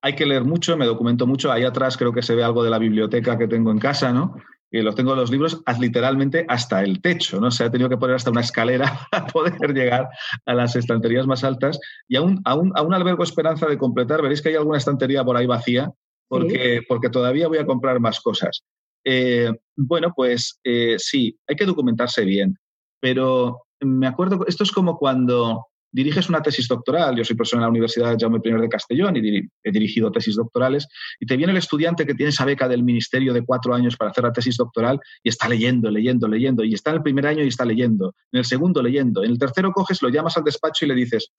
hay 0.02 0.14
que 0.14 0.26
leer 0.26 0.44
mucho, 0.44 0.76
me 0.76 0.86
documento 0.86 1.26
mucho. 1.26 1.50
Ahí 1.50 1.64
atrás 1.64 1.96
creo 1.96 2.12
que 2.12 2.22
se 2.22 2.34
ve 2.34 2.44
algo 2.44 2.62
de 2.62 2.70
la 2.70 2.78
biblioteca 2.78 3.36
que 3.36 3.48
tengo 3.48 3.70
en 3.70 3.78
casa, 3.78 4.12
¿no? 4.12 4.36
Y 4.70 4.82
los 4.82 4.94
tengo 4.94 5.14
los 5.14 5.30
libros 5.30 5.62
literalmente 5.80 6.44
hasta 6.46 6.82
el 6.82 7.00
techo, 7.00 7.40
¿no? 7.40 7.50
Se 7.50 7.64
ha 7.64 7.70
tenido 7.70 7.88
que 7.88 7.96
poner 7.96 8.16
hasta 8.16 8.30
una 8.30 8.42
escalera 8.42 9.00
para 9.10 9.26
poder 9.26 9.74
llegar 9.74 10.08
a 10.44 10.54
las 10.54 10.76
estanterías 10.76 11.26
más 11.26 11.42
altas. 11.42 11.80
Y 12.06 12.16
aún, 12.16 12.40
aún, 12.44 12.72
aún 12.76 12.94
albergo 12.94 13.22
esperanza 13.22 13.66
de 13.66 13.78
completar. 13.78 14.22
Veréis 14.22 14.42
que 14.42 14.50
hay 14.50 14.56
alguna 14.56 14.78
estantería 14.78 15.24
por 15.24 15.36
ahí 15.36 15.46
vacía, 15.46 15.90
porque, 16.28 16.82
porque 16.86 17.08
todavía 17.08 17.48
voy 17.48 17.58
a 17.58 17.66
comprar 17.66 17.98
más 17.98 18.20
cosas. 18.20 18.62
Eh, 19.04 19.50
bueno, 19.76 20.12
pues 20.14 20.58
eh, 20.64 20.96
sí, 20.98 21.38
hay 21.46 21.56
que 21.56 21.66
documentarse 21.66 22.24
bien. 22.24 22.56
Pero 23.00 23.62
me 23.80 24.06
acuerdo, 24.06 24.44
esto 24.46 24.64
es 24.64 24.72
como 24.72 24.98
cuando 24.98 25.66
diriges 25.90 26.28
una 26.28 26.42
tesis 26.42 26.68
doctoral, 26.68 27.16
yo 27.16 27.24
soy 27.24 27.36
profesor 27.36 27.58
en 27.58 27.62
la 27.62 27.68
Universidad 27.68 28.16
Jaume 28.18 28.40
I 28.44 28.52
de 28.52 28.68
Castellón 28.68 29.16
y 29.16 29.40
he 29.64 29.72
dirigido 29.72 30.12
tesis 30.12 30.36
doctorales, 30.36 30.86
y 31.18 31.26
te 31.26 31.36
viene 31.36 31.52
el 31.52 31.58
estudiante 31.58 32.06
que 32.06 32.14
tiene 32.14 32.30
esa 32.30 32.44
beca 32.44 32.68
del 32.68 32.82
ministerio 32.82 33.32
de 33.32 33.44
cuatro 33.44 33.74
años 33.74 33.96
para 33.96 34.10
hacer 34.10 34.24
la 34.24 34.32
tesis 34.32 34.56
doctoral 34.56 35.00
y 35.22 35.28
está 35.28 35.48
leyendo, 35.48 35.90
leyendo, 35.90 36.28
leyendo, 36.28 36.64
y 36.64 36.74
está 36.74 36.90
en 36.90 36.96
el 36.96 37.02
primer 37.02 37.26
año 37.26 37.42
y 37.42 37.48
está 37.48 37.64
leyendo, 37.64 38.14
en 38.32 38.38
el 38.38 38.44
segundo 38.44 38.82
leyendo, 38.82 39.24
en 39.24 39.30
el 39.30 39.38
tercero 39.38 39.72
coges, 39.72 40.02
lo 40.02 40.08
llamas 40.08 40.36
al 40.36 40.44
despacho 40.44 40.84
y 40.84 40.88
le 40.88 40.94
dices, 40.94 41.32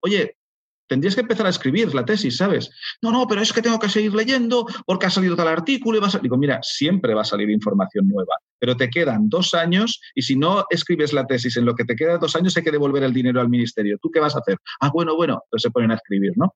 oye, 0.00 0.36
tendrías 0.86 1.14
que 1.14 1.22
empezar 1.22 1.46
a 1.46 1.50
escribir 1.50 1.94
la 1.94 2.04
tesis, 2.04 2.36
¿sabes? 2.36 2.70
No, 3.00 3.10
no, 3.10 3.26
pero 3.26 3.40
es 3.40 3.52
que 3.52 3.62
tengo 3.62 3.78
que 3.78 3.88
seguir 3.88 4.14
leyendo 4.14 4.66
porque 4.86 5.06
ha 5.06 5.10
salido 5.10 5.36
tal 5.36 5.48
artículo 5.48 5.98
y 5.98 6.00
va 6.00 6.08
a 6.08 6.10
salir. 6.10 6.24
Digo, 6.24 6.36
mira, 6.36 6.60
siempre 6.62 7.14
va 7.14 7.22
a 7.22 7.24
salir 7.24 7.50
información 7.50 8.08
nueva, 8.08 8.34
pero 8.58 8.76
te 8.76 8.90
quedan 8.90 9.28
dos 9.28 9.54
años 9.54 10.00
y 10.14 10.22
si 10.22 10.36
no 10.36 10.64
escribes 10.70 11.12
la 11.12 11.26
tesis 11.26 11.56
en 11.56 11.64
lo 11.64 11.74
que 11.74 11.84
te 11.84 11.96
quedan 11.96 12.20
dos 12.20 12.36
años 12.36 12.56
hay 12.56 12.62
que 12.62 12.70
devolver 12.70 13.02
el 13.02 13.12
dinero 13.12 13.40
al 13.40 13.48
ministerio. 13.48 13.98
¿Tú 14.00 14.10
qué 14.10 14.20
vas 14.20 14.36
a 14.36 14.40
hacer? 14.40 14.58
Ah, 14.80 14.90
bueno, 14.92 15.16
bueno, 15.16 15.40
entonces 15.44 15.62
se 15.62 15.70
ponen 15.70 15.90
a 15.92 15.94
escribir, 15.94 16.32
¿no? 16.36 16.54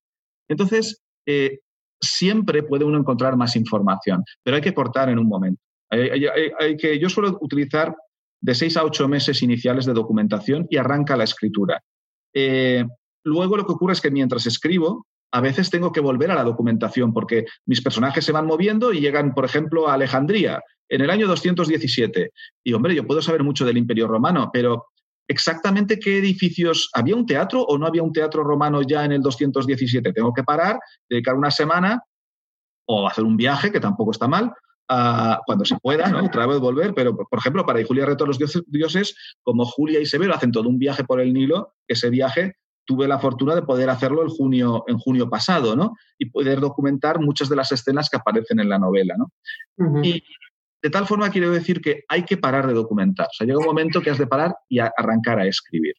Entonces, 0.48 1.02
eh, 1.26 1.60
siempre 2.00 2.62
puede 2.62 2.84
uno 2.84 2.98
encontrar 2.98 3.36
más 3.36 3.56
información, 3.56 4.22
pero 4.42 4.56
hay 4.56 4.62
que 4.62 4.74
cortar 4.74 5.08
en 5.08 5.18
un 5.18 5.26
momento. 5.26 5.60
Hay, 5.88 6.76
que, 6.76 6.98
yo 6.98 7.08
suelo 7.08 7.38
utilizar 7.40 7.94
de 8.40 8.54
seis 8.54 8.76
a 8.76 8.84
ocho 8.84 9.08
meses 9.08 9.42
iniciales 9.42 9.86
de 9.86 9.92
documentación 9.92 10.66
y 10.68 10.76
arranca 10.76 11.16
la 11.16 11.24
escritura. 11.24 11.80
Eh, 12.34 12.84
Luego 13.26 13.56
lo 13.56 13.66
que 13.66 13.72
ocurre 13.72 13.92
es 13.92 14.00
que 14.00 14.12
mientras 14.12 14.46
escribo, 14.46 15.04
a 15.32 15.40
veces 15.40 15.68
tengo 15.68 15.90
que 15.90 15.98
volver 15.98 16.30
a 16.30 16.36
la 16.36 16.44
documentación 16.44 17.12
porque 17.12 17.44
mis 17.66 17.82
personajes 17.82 18.24
se 18.24 18.30
van 18.30 18.46
moviendo 18.46 18.92
y 18.92 19.00
llegan, 19.00 19.34
por 19.34 19.44
ejemplo, 19.44 19.88
a 19.88 19.94
Alejandría 19.94 20.62
en 20.88 21.00
el 21.00 21.10
año 21.10 21.26
217. 21.26 22.30
Y 22.62 22.72
hombre, 22.72 22.94
yo 22.94 23.04
puedo 23.04 23.20
saber 23.20 23.42
mucho 23.42 23.66
del 23.66 23.78
Imperio 23.78 24.06
Romano, 24.06 24.48
pero 24.52 24.86
exactamente 25.26 25.98
qué 25.98 26.18
edificios, 26.18 26.88
¿había 26.94 27.16
un 27.16 27.26
teatro 27.26 27.62
o 27.62 27.76
no 27.76 27.88
había 27.88 28.04
un 28.04 28.12
teatro 28.12 28.44
romano 28.44 28.82
ya 28.82 29.04
en 29.04 29.10
el 29.10 29.22
217? 29.22 30.12
Tengo 30.12 30.32
que 30.32 30.44
parar, 30.44 30.78
dedicar 31.10 31.34
una 31.34 31.50
semana 31.50 32.00
o 32.86 33.08
hacer 33.08 33.24
un 33.24 33.36
viaje, 33.36 33.72
que 33.72 33.80
tampoco 33.80 34.12
está 34.12 34.28
mal, 34.28 34.52
cuando 34.86 35.64
se 35.64 35.76
pueda, 35.82 36.08
¿no? 36.08 36.24
Otra 36.24 36.46
vez 36.46 36.60
volver, 36.60 36.94
pero 36.94 37.16
por 37.16 37.40
ejemplo, 37.40 37.66
para 37.66 37.84
Julia 37.84 38.06
Reto 38.06 38.22
a 38.22 38.28
los 38.28 38.38
dioses, 38.38 39.16
como 39.42 39.64
Julia 39.64 39.98
y 39.98 40.06
Severo 40.06 40.32
hacen 40.32 40.52
todo 40.52 40.68
un 40.68 40.78
viaje 40.78 41.02
por 41.02 41.20
el 41.20 41.32
Nilo, 41.32 41.74
ese 41.88 42.08
viaje 42.08 42.54
tuve 42.86 43.08
la 43.08 43.18
fortuna 43.18 43.54
de 43.54 43.62
poder 43.62 43.90
hacerlo 43.90 44.22
el 44.22 44.28
junio, 44.28 44.84
en 44.86 44.98
junio 44.98 45.28
pasado, 45.28 45.76
¿no? 45.76 45.96
Y 46.18 46.30
poder 46.30 46.60
documentar 46.60 47.20
muchas 47.20 47.48
de 47.48 47.56
las 47.56 47.72
escenas 47.72 48.08
que 48.08 48.16
aparecen 48.16 48.60
en 48.60 48.68
la 48.68 48.78
novela, 48.78 49.14
¿no? 49.18 49.32
y, 50.02 50.22
de 50.82 50.90
tal 50.90 51.06
forma 51.06 51.30
quiero 51.30 51.50
decir 51.50 51.80
que 51.80 52.04
hay 52.08 52.24
que 52.24 52.36
parar 52.36 52.66
de 52.66 52.74
documentar. 52.74 53.26
O 53.26 53.32
sea, 53.32 53.46
llega 53.46 53.58
un 53.58 53.64
momento 53.64 54.00
que 54.00 54.10
has 54.10 54.18
de 54.18 54.26
parar 54.26 54.56
y 54.68 54.78
arrancar 54.78 55.40
a 55.40 55.46
escribir. 55.46 55.94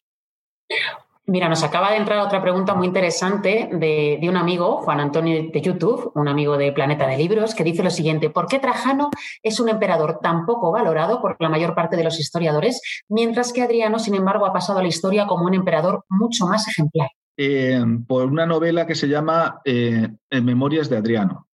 Mira, 1.28 1.46
nos 1.46 1.62
acaba 1.62 1.90
de 1.90 1.98
entrar 1.98 2.20
otra 2.20 2.40
pregunta 2.40 2.74
muy 2.74 2.86
interesante 2.86 3.68
de, 3.70 4.18
un 4.26 4.38
amigo, 4.38 4.78
Juan 4.78 4.98
Antonio 4.98 5.50
de 5.52 5.60
YouTube, 5.60 6.10
un 6.14 6.26
amigo 6.26 6.56
de 6.56 6.72
Planeta 6.72 7.06
de 7.06 7.18
Libros, 7.18 7.54
que 7.54 7.64
dice 7.64 7.82
lo 7.82 7.90
siguiente, 7.90 8.30
¿por 8.30 8.46
qué 8.46 8.58
Trajano 8.58 9.10
es 9.42 9.60
un 9.60 9.68
emperador 9.68 10.20
tan 10.22 10.46
poco 10.46 10.72
valorado 10.72 11.20
por 11.20 11.36
la 11.38 11.50
mayor 11.50 11.74
parte 11.74 11.98
de 11.98 12.04
los 12.04 12.18
historiadores, 12.18 12.80
mientras 13.10 13.52
que 13.52 13.60
Adriano, 13.60 13.98
sin 13.98 14.14
embargo, 14.14 14.46
ha 14.46 14.54
pasado 14.54 14.78
a 14.78 14.82
la 14.82 14.88
historia 14.88 15.26
como 15.26 15.44
un 15.44 15.52
emperador 15.52 16.02
mucho 16.08 16.46
más 16.46 16.66
ejemplar? 16.66 17.10
Eh, 17.36 17.84
por 18.06 18.24
una 18.24 18.46
novela 18.46 18.86
que 18.86 18.94
se 18.94 19.06
llama 19.06 19.60
eh, 19.66 20.08
Memorias 20.30 20.88
de 20.88 20.96
Adriano. 20.96 21.46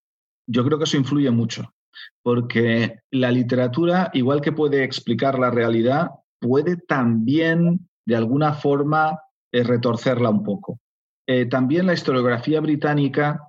Yo 0.47 0.65
creo 0.65 0.79
que 0.79 0.85
eso 0.85 0.97
influye 0.97 1.33
mucho, 1.33 1.75
porque 2.23 3.01
la 3.11 3.33
literatura, 3.33 4.13
igual 4.13 4.41
que 4.41 4.53
puede 4.53 4.85
explicar 4.85 5.37
la 5.37 5.51
realidad, 5.51 6.11
puede 6.39 6.77
también, 6.77 7.89
de 8.07 8.15
alguna 8.15 8.53
forma, 8.53 9.19
retorcerla 9.63 10.31
un 10.31 10.43
poco. 10.43 10.81
Eh, 11.27 11.47
también 11.47 11.87
la 11.87 11.95
historiografía 11.95 12.61
británica 12.61 13.41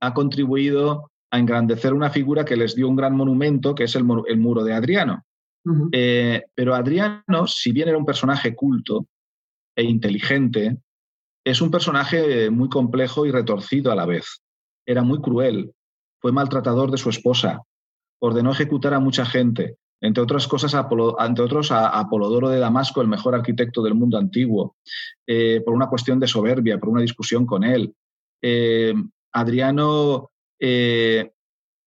ha 0.00 0.14
contribuido 0.14 1.10
a 1.30 1.38
engrandecer 1.38 1.94
una 1.94 2.10
figura 2.10 2.44
que 2.44 2.56
les 2.56 2.74
dio 2.74 2.88
un 2.88 2.96
gran 2.96 3.16
monumento, 3.16 3.74
que 3.74 3.84
es 3.84 3.96
el, 3.96 4.04
muro 4.04 4.64
de 4.64 4.74
Adriano. 4.74 5.24
Eh, 5.92 6.42
pero 6.54 6.74
Adriano, 6.74 7.46
si 7.46 7.72
bien 7.72 7.88
era 7.88 7.96
un 7.96 8.04
personaje 8.04 8.54
culto 8.54 9.06
e 9.74 9.82
inteligente, 9.82 10.76
es 11.44 11.60
un 11.60 11.70
personaje 11.70 12.50
muy 12.50 12.68
complejo 12.68 13.26
y 13.26 13.30
retorcido 13.30 13.90
a 13.90 13.94
la 13.94 14.06
vez. 14.06 14.42
Era 14.86 15.02
muy 15.02 15.20
cruel, 15.20 15.72
fue 16.20 16.32
maltratador 16.32 16.90
de 16.90 16.98
su 16.98 17.10
esposa, 17.10 17.62
ordenó 18.20 18.52
ejecutar 18.52 18.94
a 18.94 19.00
mucha 19.00 19.26
gente, 19.26 19.76
entre 20.00 20.22
otras 20.22 20.46
cosas, 20.46 20.74
entre 20.74 21.44
otros 21.44 21.72
a 21.72 21.98
Apolodoro 21.98 22.50
de 22.50 22.58
Damasco, 22.58 23.00
el 23.00 23.08
mejor 23.08 23.34
arquitecto 23.34 23.82
del 23.82 23.94
mundo 23.94 24.18
antiguo, 24.18 24.76
eh, 25.26 25.62
por 25.64 25.74
una 25.74 25.88
cuestión 25.88 26.20
de 26.20 26.26
soberbia, 26.26 26.78
por 26.78 26.90
una 26.90 27.00
discusión 27.00 27.46
con 27.46 27.64
él. 27.64 27.94
Eh, 28.42 28.94
Adriano 29.32 30.30
eh, 30.60 31.32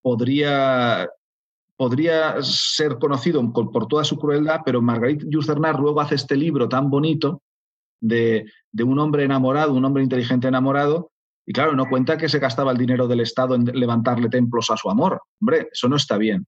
podría, 0.02 1.10
podría 1.76 2.42
ser 2.42 2.98
conocido 2.98 3.54
por, 3.54 3.88
toda 3.88 4.04
su 4.04 4.18
crueldad, 4.18 4.62
pero 4.66 4.82
Marguerite 4.82 5.26
Yourcenar 5.30 5.80
luego 5.80 6.02
hace 6.02 6.16
este 6.16 6.36
libro 6.36 6.68
tan 6.68 6.90
bonito 6.90 7.42
de, 8.02 8.46
un 8.84 9.00
hombre 9.00 9.24
enamorado, 9.24 9.74
un 9.74 9.86
hombre 9.86 10.04
inteligente 10.04 10.48
enamorado, 10.48 11.12
y 11.46 11.54
claro, 11.54 11.74
no 11.74 11.88
cuenta 11.88 12.18
que 12.18 12.28
se 12.28 12.40
gastaba 12.40 12.72
el 12.72 12.78
dinero 12.78 13.08
del 13.08 13.22
Estado 13.22 13.56
en 13.56 13.66
levantarle 13.66 14.28
templos 14.28 14.70
a 14.70 14.78
su 14.78 14.90
amor. 14.90 15.22
Hombre, 15.40 15.70
eso 15.72 15.88
no 15.88 15.96
está 15.96 16.18
bien. 16.18 16.46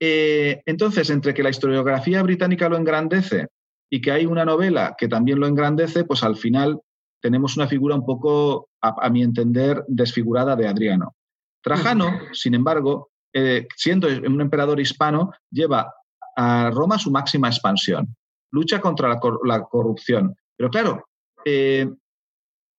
Eh, 0.00 0.62
entonces, 0.64 1.10
entre 1.10 1.34
que 1.34 1.42
la 1.42 1.50
historiografía 1.50 2.22
británica 2.22 2.68
lo 2.68 2.78
engrandece 2.78 3.48
y 3.90 4.00
que 4.00 4.12
hay 4.12 4.24
una 4.24 4.44
novela 4.44 4.94
que 4.96 5.08
también 5.08 5.38
lo 5.38 5.46
engrandece, 5.46 6.04
pues 6.04 6.22
al 6.22 6.36
final 6.36 6.80
tenemos 7.20 7.56
una 7.56 7.68
figura 7.68 7.94
un 7.94 8.06
poco, 8.06 8.70
a, 8.80 9.10
mi 9.10 9.22
entender, 9.22 9.84
desfigurada 9.88 10.56
de 10.56 10.66
Adriano. 10.66 11.14
Trajano, 11.62 12.18
sin 12.32 12.54
embargo, 12.54 13.10
eh, 13.34 13.68
siendo 13.76 14.08
un 14.08 14.40
emperador 14.40 14.80
hispano, 14.80 15.32
lleva 15.50 15.92
a 16.34 16.70
Roma 16.70 16.98
su 16.98 17.10
máxima 17.10 17.48
expansión, 17.48 18.16
lucha 18.50 18.80
contra 18.80 19.20
la, 19.44 19.62
corrupción. 19.64 20.34
Pero 20.56 20.70
claro, 20.70 21.04
eh, 21.44 21.90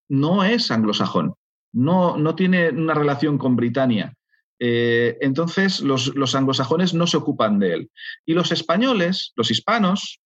no 0.10 0.44
es 0.44 0.72
anglosajón, 0.72 1.36
no, 1.74 2.18
no 2.18 2.34
tiene 2.34 2.70
una 2.70 2.96
relación 2.96 3.38
con 3.38 3.56
Britania. 3.56 4.14
Eh, 4.64 5.18
entonces, 5.22 5.82
los, 5.82 6.36
anglosajones 6.36 6.94
no 6.94 7.08
se 7.08 7.18
ocupan 7.18 7.58
de 7.58 7.74
él. 7.74 7.92
Y 8.28 8.36
los 8.36 8.52
españoles, 8.52 9.34
los 9.36 9.50
hispanos, 9.50 10.22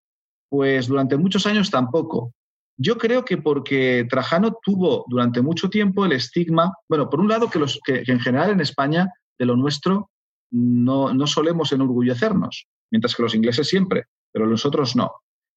pues 0.49 0.87
durante 0.87 1.15
muchos 1.15 1.47
años 1.47 1.71
tampoco. 1.71 2.33
Yo 2.77 2.97
creo 2.97 3.23
que 3.23 3.37
porque 3.37 4.05
Trajano 4.09 4.57
tuvo 4.61 5.05
durante 5.07 5.41
mucho 5.41 5.69
tiempo 5.69 6.03
el 6.03 6.11
estigma, 6.11 6.73
bueno, 6.89 7.09
por 7.09 7.21
un 7.21 7.29
lado 7.29 7.49
que, 7.49 7.59
los, 7.59 7.79
que, 7.85 8.03
en 8.05 8.19
general 8.19 8.49
en 8.49 8.59
España 8.59 9.09
de 9.39 9.45
lo 9.45 9.55
nuestro 9.55 10.11
no, 10.51 11.27
solemos 11.27 11.71
enorgullecernos, 11.71 12.67
mientras 12.91 13.15
que 13.15 13.23
los 13.23 13.35
ingleses 13.35 13.69
siempre, 13.69 14.03
pero 14.33 14.47
nosotros 14.47 14.97
no. 14.97 15.13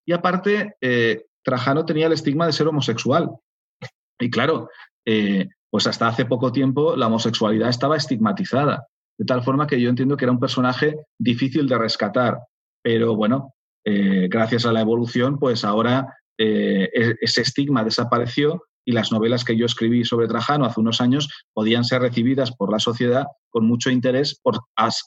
Y 0.07 0.13
aparte, 0.13 0.77
eh, 0.81 1.27
Trajano 1.43 1.85
tenía 1.85 2.07
el 2.07 2.13
estigma 2.13 2.47
de 2.47 2.53
ser 2.53 2.69
homosexual. 2.69 3.29
Y 4.21 4.31
claro, 4.31 4.71
eh, 5.05 5.49
pues 5.71 5.87
hasta 5.87 6.09
hace 6.09 6.25
poco 6.25 6.53
tiempo 6.53 6.97
la 6.97 7.07
homosexualidad 7.07 7.69
estaba 7.69 7.97
estigmatizada, 7.97 8.87
de 9.19 9.25
tal 9.25 9.43
forma 9.43 9.67
que 9.67 9.81
yo 9.81 9.89
entiendo 9.89 10.17
que 10.17 10.25
era 10.25 10.33
un 10.33 10.41
personaje 10.41 10.97
difícil 11.19 11.69
de 11.69 11.79
rescatar, 11.79 12.39
pero 12.83 13.17
bueno, 13.17 13.55
eh, 13.85 14.29
gracias 14.29 14.67
a 14.67 14.73
la 14.73 14.81
evolución, 14.81 15.39
pues 15.39 15.65
ahora 15.65 16.17
eh, 16.39 16.89
e-, 16.95 17.17
ese 17.21 17.43
estigma 17.43 17.85
desapareció 17.85 18.63
y 18.89 18.93
las 18.93 19.13
novelas 19.13 19.45
que 19.45 19.57
yo 19.57 19.67
escribí 19.67 20.05
sobre 20.05 20.29
Trajano 20.29 20.65
hace 20.65 20.81
unos 20.81 21.03
años 21.03 21.29
podían 21.53 21.85
ser 21.85 22.01
recibidas 22.01 22.53
por 22.57 22.73
la 22.73 22.79
sociedad 22.79 23.27
con 23.51 23.67
mucho 23.67 23.91
interés 23.91 24.41
por 24.43 24.61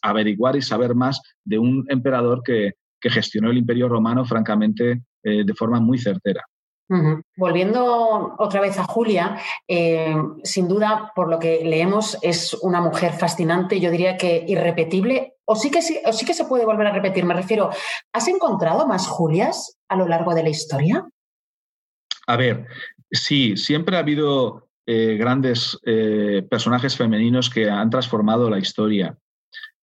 averiguar 0.03 0.55
y 0.55 0.61
saber 0.61 0.93
más 0.93 1.19
de 1.43 1.57
un 1.57 1.85
emperador 1.89 2.43
que, 2.43 2.73
gestionó 3.03 3.49
el 3.49 3.57
imperio 3.57 3.89
romano, 3.89 4.23
francamente, 4.23 5.01
eh, 5.23 5.43
de 5.43 5.53
forma 5.55 5.79
muy 5.79 5.97
certera. 5.97 6.45
Volviendo 7.37 8.35
otra 8.37 8.59
vez 8.59 8.77
a 8.77 8.83
Julia, 8.83 9.37
eh, 9.65 10.13
sin 10.43 10.67
duda, 10.67 11.13
por 11.15 11.29
lo 11.29 11.39
que 11.39 11.63
leemos, 11.63 12.17
es 12.21 12.53
una 12.55 12.81
mujer 12.81 13.13
fascinante, 13.13 13.79
yo 13.79 13.89
diría 13.91 14.17
que 14.17 14.43
irrepetible, 14.45 15.35
o 15.45 15.55
sí 15.55 15.71
que, 15.71 15.81
sí, 15.81 15.99
sí 16.11 16.25
que 16.25 16.33
se 16.33 16.43
puede 16.43 16.65
volver 16.65 16.87
a 16.87 16.91
repetir, 16.91 17.23
me 17.23 17.33
refiero, 17.33 17.69
¿has 18.11 18.27
encontrado 18.27 18.87
más 18.87 19.07
Julias 19.07 19.77
a 19.87 19.95
lo 19.95 20.05
largo 20.05 20.35
de 20.35 20.43
la 20.43 20.49
historia? 20.49 21.07
A 22.27 22.35
ver, 22.35 22.67
sí, 23.09 23.55
siempre 23.55 23.95
ha 23.95 23.99
habido 23.99 24.67
eh, 24.85 25.15
grandes 25.17 25.79
eh, 25.85 26.45
personajes 26.49 26.97
femeninos 26.97 27.49
que 27.49 27.69
han 27.69 27.89
transformado 27.89 28.49
la 28.49 28.59
historia. 28.59 29.17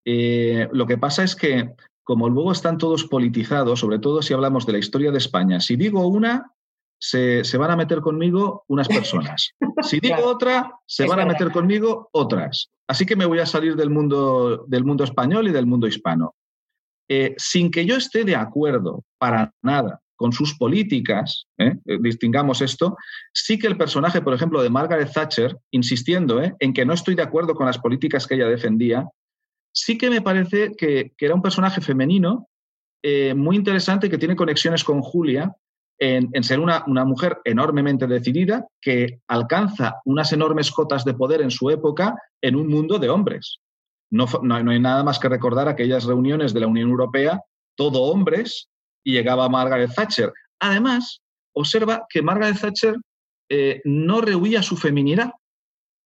lo 0.04 0.86
que 0.86 0.98
pasa 0.98 1.22
es 1.22 1.34
que, 1.34 1.74
como 2.04 2.28
luego 2.28 2.52
están 2.52 2.76
todos 2.76 3.04
politizados, 3.04 3.80
sobre 3.80 3.98
todo 3.98 4.20
si 4.20 4.34
hablamos 4.34 4.66
de 4.66 4.72
la 4.72 4.78
historia 4.78 5.10
de 5.10 5.18
España, 5.18 5.60
si 5.60 5.76
digo 5.76 6.06
una, 6.06 6.52
se, 6.98 7.56
van 7.56 7.70
a 7.70 7.76
meter 7.76 8.00
conmigo 8.00 8.64
unas 8.68 8.88
personas. 8.88 9.52
Si 9.82 10.00
digo 10.00 10.24
otra, 10.24 10.72
se 10.86 11.06
van 11.06 11.20
a 11.20 11.26
meter 11.26 11.50
conmigo 11.50 12.08
otras. 12.12 12.70
Así 12.88 13.06
que 13.06 13.16
me 13.16 13.26
voy 13.26 13.38
a 13.38 13.46
salir 13.46 13.76
del 13.76 13.90
mundo, 13.90 14.64
del 14.66 14.84
mundo 14.84 15.04
español 15.04 15.48
y 15.48 15.52
del 15.52 15.66
mundo 15.66 15.86
hispano. 15.86 16.34
Eh, 17.08 17.34
sin 17.38 17.70
que 17.70 17.86
yo 17.86 17.96
esté 17.96 18.24
de 18.24 18.36
acuerdo 18.36 19.04
para 19.18 19.52
nada 19.62 20.00
con 20.16 20.32
sus 20.32 20.58
políticas, 20.58 21.46
¿eh? 21.58 21.76
Eh, 21.86 21.98
distingamos 22.00 22.60
esto, 22.60 22.96
sí 23.32 23.58
que 23.58 23.68
el 23.68 23.78
personaje, 23.78 24.20
por 24.20 24.34
ejemplo, 24.34 24.60
de 24.60 24.68
Margaret 24.68 25.12
Thatcher, 25.12 25.56
insistiendo 25.70 26.42
en 26.58 26.72
que 26.72 26.84
no 26.84 26.92
estoy 26.92 27.14
de 27.14 27.22
acuerdo 27.22 27.54
con 27.54 27.66
las 27.66 27.78
políticas 27.78 28.26
que 28.26 28.34
ella 28.34 28.48
defendía, 28.48 29.08
sí 29.72 29.96
que 29.96 30.10
me 30.10 30.20
parece 30.20 30.72
que, 30.76 31.12
que 31.16 31.24
era 31.24 31.36
un 31.36 31.42
personaje 31.42 31.80
femenino 31.80 32.48
muy 33.36 33.54
interesante 33.54 34.10
que 34.10 34.18
tiene 34.18 34.34
conexiones 34.34 34.82
con 34.82 35.00
Julia 35.00 35.54
en, 35.98 36.44
ser 36.44 36.60
una, 36.60 36.84
mujer 36.86 37.38
enormemente 37.44 38.06
decidida 38.06 38.66
que 38.80 39.20
alcanza 39.26 40.00
unas 40.04 40.32
enormes 40.32 40.70
cotas 40.70 41.04
de 41.04 41.14
poder 41.14 41.40
en 41.40 41.50
su 41.50 41.70
época 41.70 42.14
en 42.40 42.56
un 42.56 42.68
mundo 42.68 42.98
de 42.98 43.08
hombres. 43.08 43.58
No, 44.10 44.26
no, 44.42 44.54
hay 44.54 44.80
nada 44.80 45.02
más 45.04 45.18
que 45.18 45.28
recordar 45.28 45.68
aquellas 45.68 46.04
reuniones 46.04 46.54
de 46.54 46.60
la 46.60 46.66
Unión 46.66 46.90
Europea, 46.90 47.40
todo 47.76 48.02
hombres, 48.02 48.68
y 49.04 49.12
llegaba 49.12 49.48
Margaret 49.48 49.90
Thatcher. 49.94 50.32
Además, 50.60 51.20
observa 51.54 52.06
que 52.08 52.22
Margaret 52.22 52.60
Thatcher 52.60 52.96
eh, 53.50 53.80
no 53.84 54.20
rehuía 54.20 54.62
su 54.62 54.76
feminidad, 54.76 55.32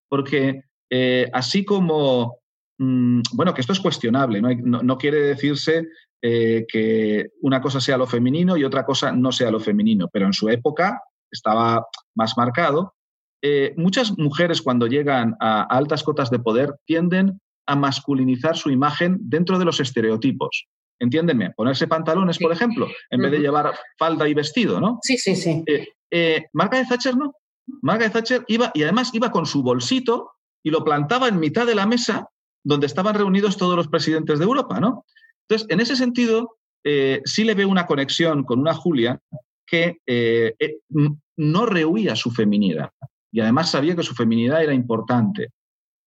porque 0.08 0.62
eh, 0.90 1.28
así 1.32 1.64
como, 1.64 2.38
mm, 2.78 3.20
bueno, 3.34 3.54
que 3.54 3.60
esto 3.60 3.72
es 3.72 3.80
cuestionable, 3.80 4.40
no, 4.40 4.82
no 4.82 4.98
quiere 4.98 5.20
decirse 5.20 5.86
eh, 6.22 6.64
que 6.68 7.30
una 7.40 7.60
cosa 7.60 7.80
sea 7.80 7.96
lo 7.96 8.06
femenino 8.06 8.56
y 8.56 8.64
otra 8.64 8.84
cosa 8.84 9.10
no 9.10 9.32
sea 9.32 9.50
lo 9.50 9.58
femenino, 9.58 10.08
pero 10.12 10.26
en 10.26 10.32
su 10.32 10.48
época 10.48 11.02
estaba 11.30 11.84
más 12.14 12.34
marcado. 12.36 12.94
Eh, 13.42 13.74
muchas 13.76 14.16
mujeres 14.16 14.62
cuando 14.62 14.86
llegan 14.86 15.34
a 15.40 15.62
altas 15.62 16.04
cotas 16.04 16.30
de 16.30 16.38
poder 16.38 16.76
tienden 16.86 17.40
a 17.66 17.74
masculinizar 17.74 18.56
su 18.56 18.70
imagen 18.70 19.18
dentro 19.20 19.58
de 19.58 19.64
los 19.64 19.80
estereotipos. 19.80 20.68
Entiéndenme, 21.00 21.50
ponerse 21.56 21.88
pantalones, 21.88 22.38
por 22.38 22.52
ejemplo, 22.52 22.86
en 23.10 23.20
vez 23.20 23.32
de 23.32 23.40
llevar 23.40 23.74
falda 23.98 24.28
y 24.28 24.34
vestido, 24.34 24.80
¿no? 24.80 25.00
Sí, 25.02 25.18
sí, 25.18 25.34
sí. 25.34 25.64
Eh, 26.10 26.44
Margaret 26.52 26.88
Thatcher 26.88 27.16
no. 27.16 27.34
Margaret 27.80 28.12
Thatcher 28.12 28.44
iba, 28.46 28.70
y 28.74 28.84
además 28.84 29.10
iba 29.12 29.32
con 29.32 29.46
su 29.46 29.64
bolsito 29.64 30.30
y 30.62 30.70
lo 30.70 30.84
plantaba 30.84 31.26
en 31.26 31.40
mitad 31.40 31.66
de 31.66 31.74
la 31.74 31.86
mesa 31.86 32.28
donde 32.64 32.86
estaban 32.86 33.16
reunidos 33.16 33.56
todos 33.56 33.74
los 33.74 33.88
presidentes 33.88 34.38
de 34.38 34.44
Europa, 34.44 34.78
¿no? 34.78 35.04
Entonces, 35.48 35.68
en 35.70 35.80
ese 35.80 35.96
sentido, 35.96 36.56
eh, 36.84 37.22
sí 37.24 37.44
le 37.44 37.54
veo 37.54 37.68
una 37.68 37.86
conexión 37.86 38.44
con 38.44 38.60
una 38.60 38.74
Julia 38.74 39.20
que 39.66 39.98
eh, 40.06 40.54
eh, 40.58 40.78
no 41.36 41.66
rehuía 41.66 42.16
su 42.16 42.30
feminidad 42.30 42.90
y 43.32 43.40
además 43.40 43.70
sabía 43.70 43.96
que 43.96 44.02
su 44.02 44.14
feminidad 44.14 44.62
era 44.62 44.74
importante 44.74 45.48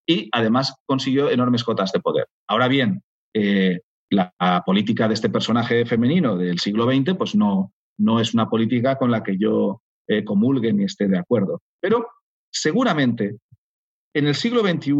y 0.07 0.29
además 0.31 0.75
consiguió 0.85 1.29
enormes 1.31 1.63
cotas 1.63 1.91
de 1.91 1.99
poder. 1.99 2.27
Ahora 2.47 2.67
bien, 2.67 3.01
la, 4.11 4.63
política 4.65 5.07
de 5.07 5.15
este 5.15 5.29
personaje 5.29 5.85
femenino 5.85 6.37
del 6.37 6.59
siglo 6.59 6.85
XX, 6.85 7.15
pues 7.17 7.33
no, 7.33 7.73
no 7.97 8.19
es 8.19 8.33
una 8.35 8.47
política 8.47 8.97
con 8.97 9.09
la 9.09 9.23
que 9.23 9.37
yo 9.37 9.81
comulgue 10.25 10.71
ni 10.71 10.83
esté 10.83 11.07
de 11.07 11.17
acuerdo. 11.17 11.63
Pero 11.81 12.07
seguramente 12.51 13.37
en 14.13 14.27
el 14.27 14.35
siglo 14.35 14.61
XXI 14.61 14.93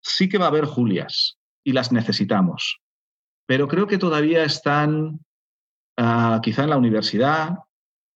sí 0.00 0.30
que 0.30 0.38
va 0.38 0.46
a 0.46 0.48
haber 0.48 0.64
Julias 0.64 1.36
y 1.62 1.72
las 1.72 1.92
necesitamos. 1.92 2.80
Pero 3.48 3.66
creo 3.66 3.86
que 3.86 3.96
todavía 3.96 4.44
están 4.44 5.20
ah, 5.96 6.38
quizá 6.42 6.64
en 6.64 6.70
la 6.70 6.76
universidad, 6.76 7.54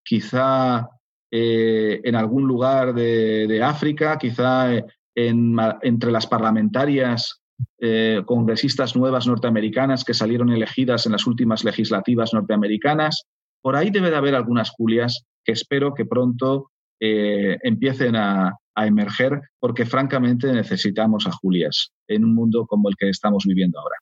quizá 0.05 0.91
eh, 1.31 2.03
en 2.05 2.15
algún 2.17 2.47
lugar 2.47 2.93
de, 2.93 3.63
África, 3.65 4.19
quizá 4.19 4.75
eh, 4.75 4.85
entre 5.15 6.13
las 6.13 6.27
parlamentarias 6.27 7.41
eh, 7.81 8.23
congresistas 8.27 8.95
nuevas 8.95 9.27
norteamericanas 9.27 10.05
que 10.05 10.13
salieron 10.13 10.51
elegidas 10.51 11.07
en 11.07 11.13
las 11.13 11.27
últimas 11.27 11.65
legislativas 11.65 12.35
norteamericanas. 12.35 13.25
Por 13.63 13.75
ahí 13.75 13.89
debe 13.89 14.11
de 14.11 14.17
haber 14.17 14.35
algunas 14.35 14.69
Julias 14.69 15.25
que 15.43 15.53
espero 15.53 15.95
que 15.95 16.05
pronto 16.05 16.69
empiecen 17.01 18.15
a, 18.15 18.55
a 18.77 18.87
emerger, 18.87 19.41
porque 19.59 19.87
francamente 19.87 20.53
necesitamos 20.53 21.27
a 21.27 21.33
Julias 21.33 21.91
en 22.07 22.23
un 22.23 22.33
mundo 22.33 22.65
como 22.67 22.89
el 22.89 22.95
que 22.97 23.09
estamos 23.09 23.45
viviendo 23.45 23.81
ahora. 23.81 23.97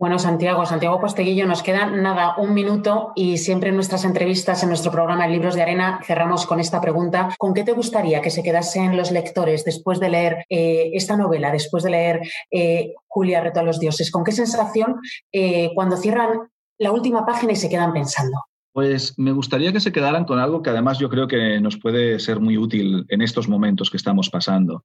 Bueno, 0.00 0.18
Santiago, 0.18 0.64
Santiago 0.64 0.98
Posteguillo, 0.98 1.46
nos 1.46 1.62
queda 1.62 1.90
nada, 1.90 2.34
un 2.38 2.54
minuto 2.54 3.12
y 3.14 3.36
siempre 3.36 3.68
en 3.68 3.74
nuestras 3.74 4.06
entrevistas, 4.06 4.62
en 4.62 4.70
nuestro 4.70 4.90
programa 4.90 5.26
de 5.26 5.32
Libros 5.34 5.54
de 5.54 5.60
Arena, 5.60 6.00
cerramos 6.02 6.46
con 6.46 6.58
esta 6.58 6.80
pregunta. 6.80 7.34
¿Con 7.38 7.52
qué 7.52 7.64
te 7.64 7.74
gustaría 7.74 8.22
que 8.22 8.30
se 8.30 8.42
quedasen 8.42 8.96
los 8.96 9.10
lectores 9.10 9.62
después 9.62 10.00
de 10.00 10.08
leer 10.08 10.46
eh, 10.48 10.92
esta 10.94 11.18
novela, 11.18 11.52
después 11.52 11.84
de 11.84 11.90
leer 11.90 12.20
eh, 12.50 12.94
Julia, 13.08 13.42
Reto 13.42 13.60
a 13.60 13.62
los 13.62 13.78
Dioses? 13.78 14.10
¿Con 14.10 14.24
qué 14.24 14.32
sensación 14.32 14.96
eh, 15.32 15.70
cuando 15.74 15.98
cierran 15.98 16.48
la 16.78 16.92
última 16.92 17.26
página 17.26 17.52
y 17.52 17.56
se 17.56 17.68
quedan 17.68 17.92
pensando? 17.92 18.38
Pues 18.72 19.18
me 19.18 19.32
gustaría 19.32 19.70
que 19.70 19.80
se 19.80 19.92
quedaran 19.92 20.24
con 20.24 20.38
algo 20.38 20.62
que 20.62 20.70
además 20.70 20.98
yo 20.98 21.10
creo 21.10 21.28
que 21.28 21.60
nos 21.60 21.76
puede 21.76 22.20
ser 22.20 22.40
muy 22.40 22.56
útil 22.56 23.04
en 23.10 23.20
estos 23.20 23.50
momentos 23.50 23.90
que 23.90 23.98
estamos 23.98 24.30
pasando. 24.30 24.82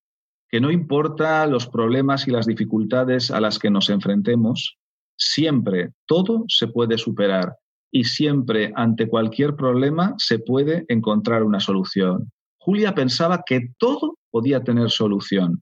Que 0.49 0.59
no 0.59 0.71
importa 0.71 1.47
los 1.47 1.67
problemas 1.67 2.27
y 2.27 2.31
las 2.31 2.45
dificultades 2.47 3.31
a 3.31 3.39
las 3.39 3.59
que 3.59 3.69
nos 3.69 3.89
enfrentemos, 3.89 4.77
Siempre 5.17 5.91
todo 6.05 6.45
se 6.47 6.67
puede 6.67 6.97
superar 6.97 7.55
y 7.91 8.03
siempre 8.03 8.73
ante 8.75 9.07
cualquier 9.07 9.55
problema 9.55 10.15
se 10.17 10.39
puede 10.39 10.85
encontrar 10.89 11.43
una 11.43 11.59
solución. 11.59 12.31
Julia 12.57 12.93
pensaba 12.93 13.43
que 13.45 13.69
todo 13.77 14.17
podía 14.31 14.63
tener 14.63 14.89
solución 14.89 15.61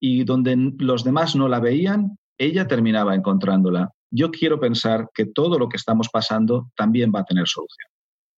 y 0.00 0.24
donde 0.24 0.56
los 0.78 1.04
demás 1.04 1.36
no 1.36 1.48
la 1.48 1.60
veían, 1.60 2.16
ella 2.38 2.66
terminaba 2.66 3.14
encontrándola. 3.14 3.90
Yo 4.10 4.30
quiero 4.30 4.60
pensar 4.60 5.08
que 5.14 5.26
todo 5.26 5.58
lo 5.58 5.68
que 5.68 5.76
estamos 5.76 6.08
pasando 6.08 6.70
también 6.76 7.12
va 7.14 7.20
a 7.20 7.24
tener 7.24 7.46
solución. 7.46 7.88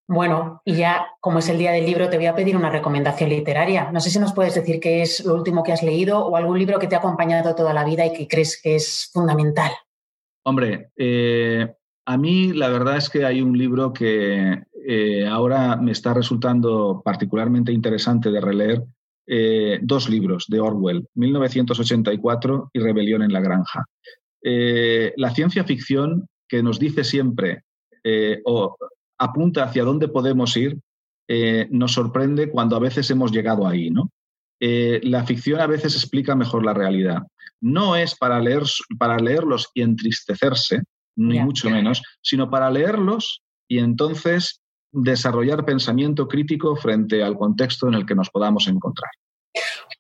Bueno, 0.08 0.62
y 0.64 0.76
ya 0.76 1.08
como 1.20 1.40
es 1.40 1.48
el 1.48 1.58
día 1.58 1.72
del 1.72 1.84
libro, 1.84 2.08
te 2.08 2.16
voy 2.16 2.26
a 2.26 2.34
pedir 2.34 2.56
una 2.56 2.70
recomendación 2.70 3.28
literaria. 3.28 3.90
No 3.90 4.00
sé 4.00 4.10
si 4.10 4.18
nos 4.20 4.32
puedes 4.32 4.54
decir 4.54 4.78
qué 4.78 5.02
es 5.02 5.24
lo 5.24 5.34
último 5.34 5.64
que 5.64 5.72
has 5.72 5.82
leído 5.82 6.24
o 6.24 6.36
algún 6.36 6.58
libro 6.58 6.78
que 6.78 6.86
te 6.86 6.94
ha 6.94 6.98
acompañado 6.98 7.54
toda 7.56 7.74
la 7.74 7.84
vida 7.84 8.06
y 8.06 8.12
que 8.12 8.28
crees 8.28 8.60
que 8.62 8.76
es 8.76 9.10
fundamental. 9.12 9.72
Hombre, 10.48 10.90
eh, 10.96 11.74
a 12.06 12.16
mí 12.16 12.52
la 12.52 12.68
verdad 12.68 12.98
es 12.98 13.10
que 13.10 13.24
hay 13.24 13.42
un 13.42 13.58
libro 13.58 13.92
que 13.92 14.62
eh, 14.86 15.26
ahora 15.26 15.74
me 15.74 15.90
está 15.90 16.14
resultando 16.14 17.02
particularmente 17.04 17.72
interesante 17.72 18.30
de 18.30 18.40
releer, 18.40 18.84
eh, 19.26 19.80
dos 19.82 20.08
libros 20.08 20.46
de 20.46 20.60
Orwell, 20.60 21.08
1984 21.14 22.70
y 22.72 22.78
Rebelión 22.78 23.22
en 23.22 23.32
la 23.32 23.40
Granja. 23.40 23.86
la 24.40 25.30
ciencia 25.34 25.64
ficción 25.64 26.28
que 26.48 26.62
nos 26.62 26.78
dice 26.78 27.02
siempre 27.02 27.64
o 28.44 28.76
apunta 29.18 29.64
hacia 29.64 29.82
dónde 29.82 30.06
podemos 30.06 30.56
ir, 30.56 30.78
nos 31.70 31.92
sorprende 31.92 32.50
cuando 32.50 32.76
a 32.76 32.84
veces 32.86 33.10
hemos 33.10 33.32
llegado 33.32 33.66
ahí, 33.66 33.90
¿no? 33.90 34.12
La 34.60 35.24
ficción 35.24 35.60
a 35.60 35.66
veces 35.66 35.94
explica 35.94 36.34
mejor 36.34 36.64
la 36.64 36.74
realidad 36.74 37.22
no 37.60 37.96
es 37.96 38.14
para, 38.14 38.38
leer, 38.40 38.62
para 38.98 39.16
leerlos 39.18 39.70
y 39.74 39.82
entristecerse, 39.82 40.82
ni 41.16 41.40
mucho 41.40 41.70
menos, 41.70 42.02
sino 42.22 42.50
para 42.50 42.70
leerlos 42.70 43.42
y 43.68 43.78
entonces 43.78 44.60
desarrollar 44.92 45.64
pensamiento 45.64 46.28
crítico 46.28 46.76
frente 46.76 47.22
al 47.22 47.36
contexto 47.36 47.88
en 47.88 47.94
el 47.94 48.06
que 48.06 48.14
nos 48.14 48.30
podamos 48.30 48.68
encontrar. 48.68 49.10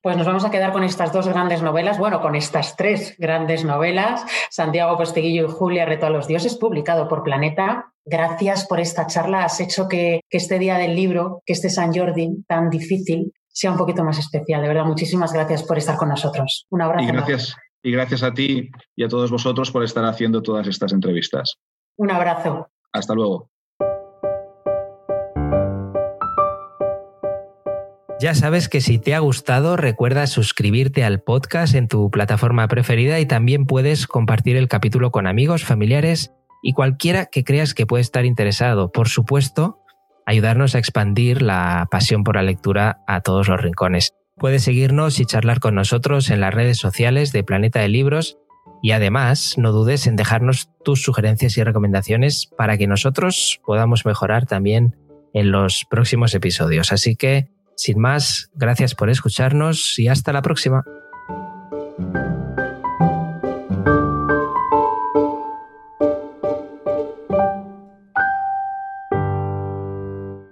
Pues 0.02 0.16
nos 0.16 0.26
vamos 0.26 0.44
a 0.44 0.50
quedar 0.50 0.72
con 0.72 0.84
estas 0.84 1.12
dos 1.12 1.26
grandes 1.26 1.62
novelas, 1.62 1.98
bueno, 1.98 2.20
con 2.20 2.34
estas 2.34 2.76
tres 2.76 3.16
grandes 3.18 3.64
novelas, 3.64 4.24
Santiago 4.50 4.96
Posteguillo 4.96 5.46
y 5.46 5.50
Julia 5.50 5.86
Reto 5.86 6.06
a 6.06 6.10
los 6.10 6.28
Dioses, 6.28 6.56
publicado 6.56 7.08
por 7.08 7.22
Planeta. 7.22 7.92
Gracias 8.04 8.66
por 8.66 8.78
esta 8.78 9.06
charla. 9.06 9.44
Has 9.44 9.58
hecho 9.58 9.88
que, 9.88 10.20
que 10.28 10.36
este 10.36 10.58
día 10.58 10.76
del 10.76 10.94
libro, 10.94 11.42
que 11.44 11.54
este 11.54 11.70
San 11.70 11.92
Jordi 11.94 12.44
tan 12.46 12.70
difícil, 12.70 13.32
sea 13.56 13.70
un 13.70 13.78
poquito 13.78 14.04
más 14.04 14.18
especial. 14.18 14.60
De 14.60 14.68
verdad, 14.68 14.84
muchísimas 14.84 15.32
gracias 15.32 15.62
por 15.62 15.78
estar 15.78 15.96
con 15.96 16.10
nosotros. 16.10 16.66
Un 16.68 16.82
abrazo. 16.82 17.04
Y 17.04 17.06
gracias, 17.06 17.56
y 17.82 17.90
gracias 17.90 18.22
a 18.22 18.34
ti 18.34 18.70
y 18.94 19.02
a 19.02 19.08
todos 19.08 19.30
vosotros 19.30 19.70
por 19.70 19.82
estar 19.82 20.04
haciendo 20.04 20.42
todas 20.42 20.66
estas 20.66 20.92
entrevistas. 20.92 21.54
Un 21.96 22.10
abrazo. 22.10 22.68
Hasta 22.92 23.14
luego. 23.14 23.48
Ya 28.20 28.34
sabes 28.34 28.68
que 28.68 28.82
si 28.82 28.98
te 28.98 29.14
ha 29.14 29.20
gustado, 29.20 29.78
recuerda 29.78 30.26
suscribirte 30.26 31.02
al 31.02 31.22
podcast 31.22 31.74
en 31.74 31.88
tu 31.88 32.10
plataforma 32.10 32.68
preferida 32.68 33.20
y 33.20 33.26
también 33.26 33.64
puedes 33.64 34.06
compartir 34.06 34.56
el 34.58 34.68
capítulo 34.68 35.10
con 35.10 35.26
amigos, 35.26 35.64
familiares 35.64 36.34
y 36.62 36.74
cualquiera 36.74 37.26
que 37.26 37.42
creas 37.42 37.72
que 37.72 37.86
puede 37.86 38.02
estar 38.02 38.26
interesado. 38.26 38.92
Por 38.92 39.08
supuesto, 39.08 39.80
ayudarnos 40.26 40.74
a 40.74 40.78
expandir 40.78 41.40
la 41.40 41.88
pasión 41.90 42.24
por 42.24 42.36
la 42.36 42.42
lectura 42.42 42.98
a 43.06 43.20
todos 43.20 43.48
los 43.48 43.60
rincones. 43.60 44.12
Puedes 44.36 44.64
seguirnos 44.64 45.18
y 45.18 45.24
charlar 45.24 45.60
con 45.60 45.74
nosotros 45.74 46.28
en 46.30 46.40
las 46.40 46.52
redes 46.52 46.76
sociales 46.76 47.32
de 47.32 47.44
Planeta 47.44 47.80
de 47.80 47.88
Libros 47.88 48.36
y 48.82 48.90
además 48.90 49.54
no 49.56 49.72
dudes 49.72 50.06
en 50.06 50.16
dejarnos 50.16 50.68
tus 50.84 51.02
sugerencias 51.02 51.56
y 51.56 51.64
recomendaciones 51.64 52.50
para 52.58 52.76
que 52.76 52.86
nosotros 52.86 53.60
podamos 53.64 54.04
mejorar 54.04 54.44
también 54.46 54.94
en 55.32 55.50
los 55.50 55.86
próximos 55.88 56.34
episodios. 56.34 56.92
Así 56.92 57.16
que, 57.16 57.48
sin 57.76 57.98
más, 57.98 58.50
gracias 58.54 58.94
por 58.94 59.08
escucharnos 59.08 59.98
y 59.98 60.08
hasta 60.08 60.32
la 60.32 60.42
próxima. 60.42 60.84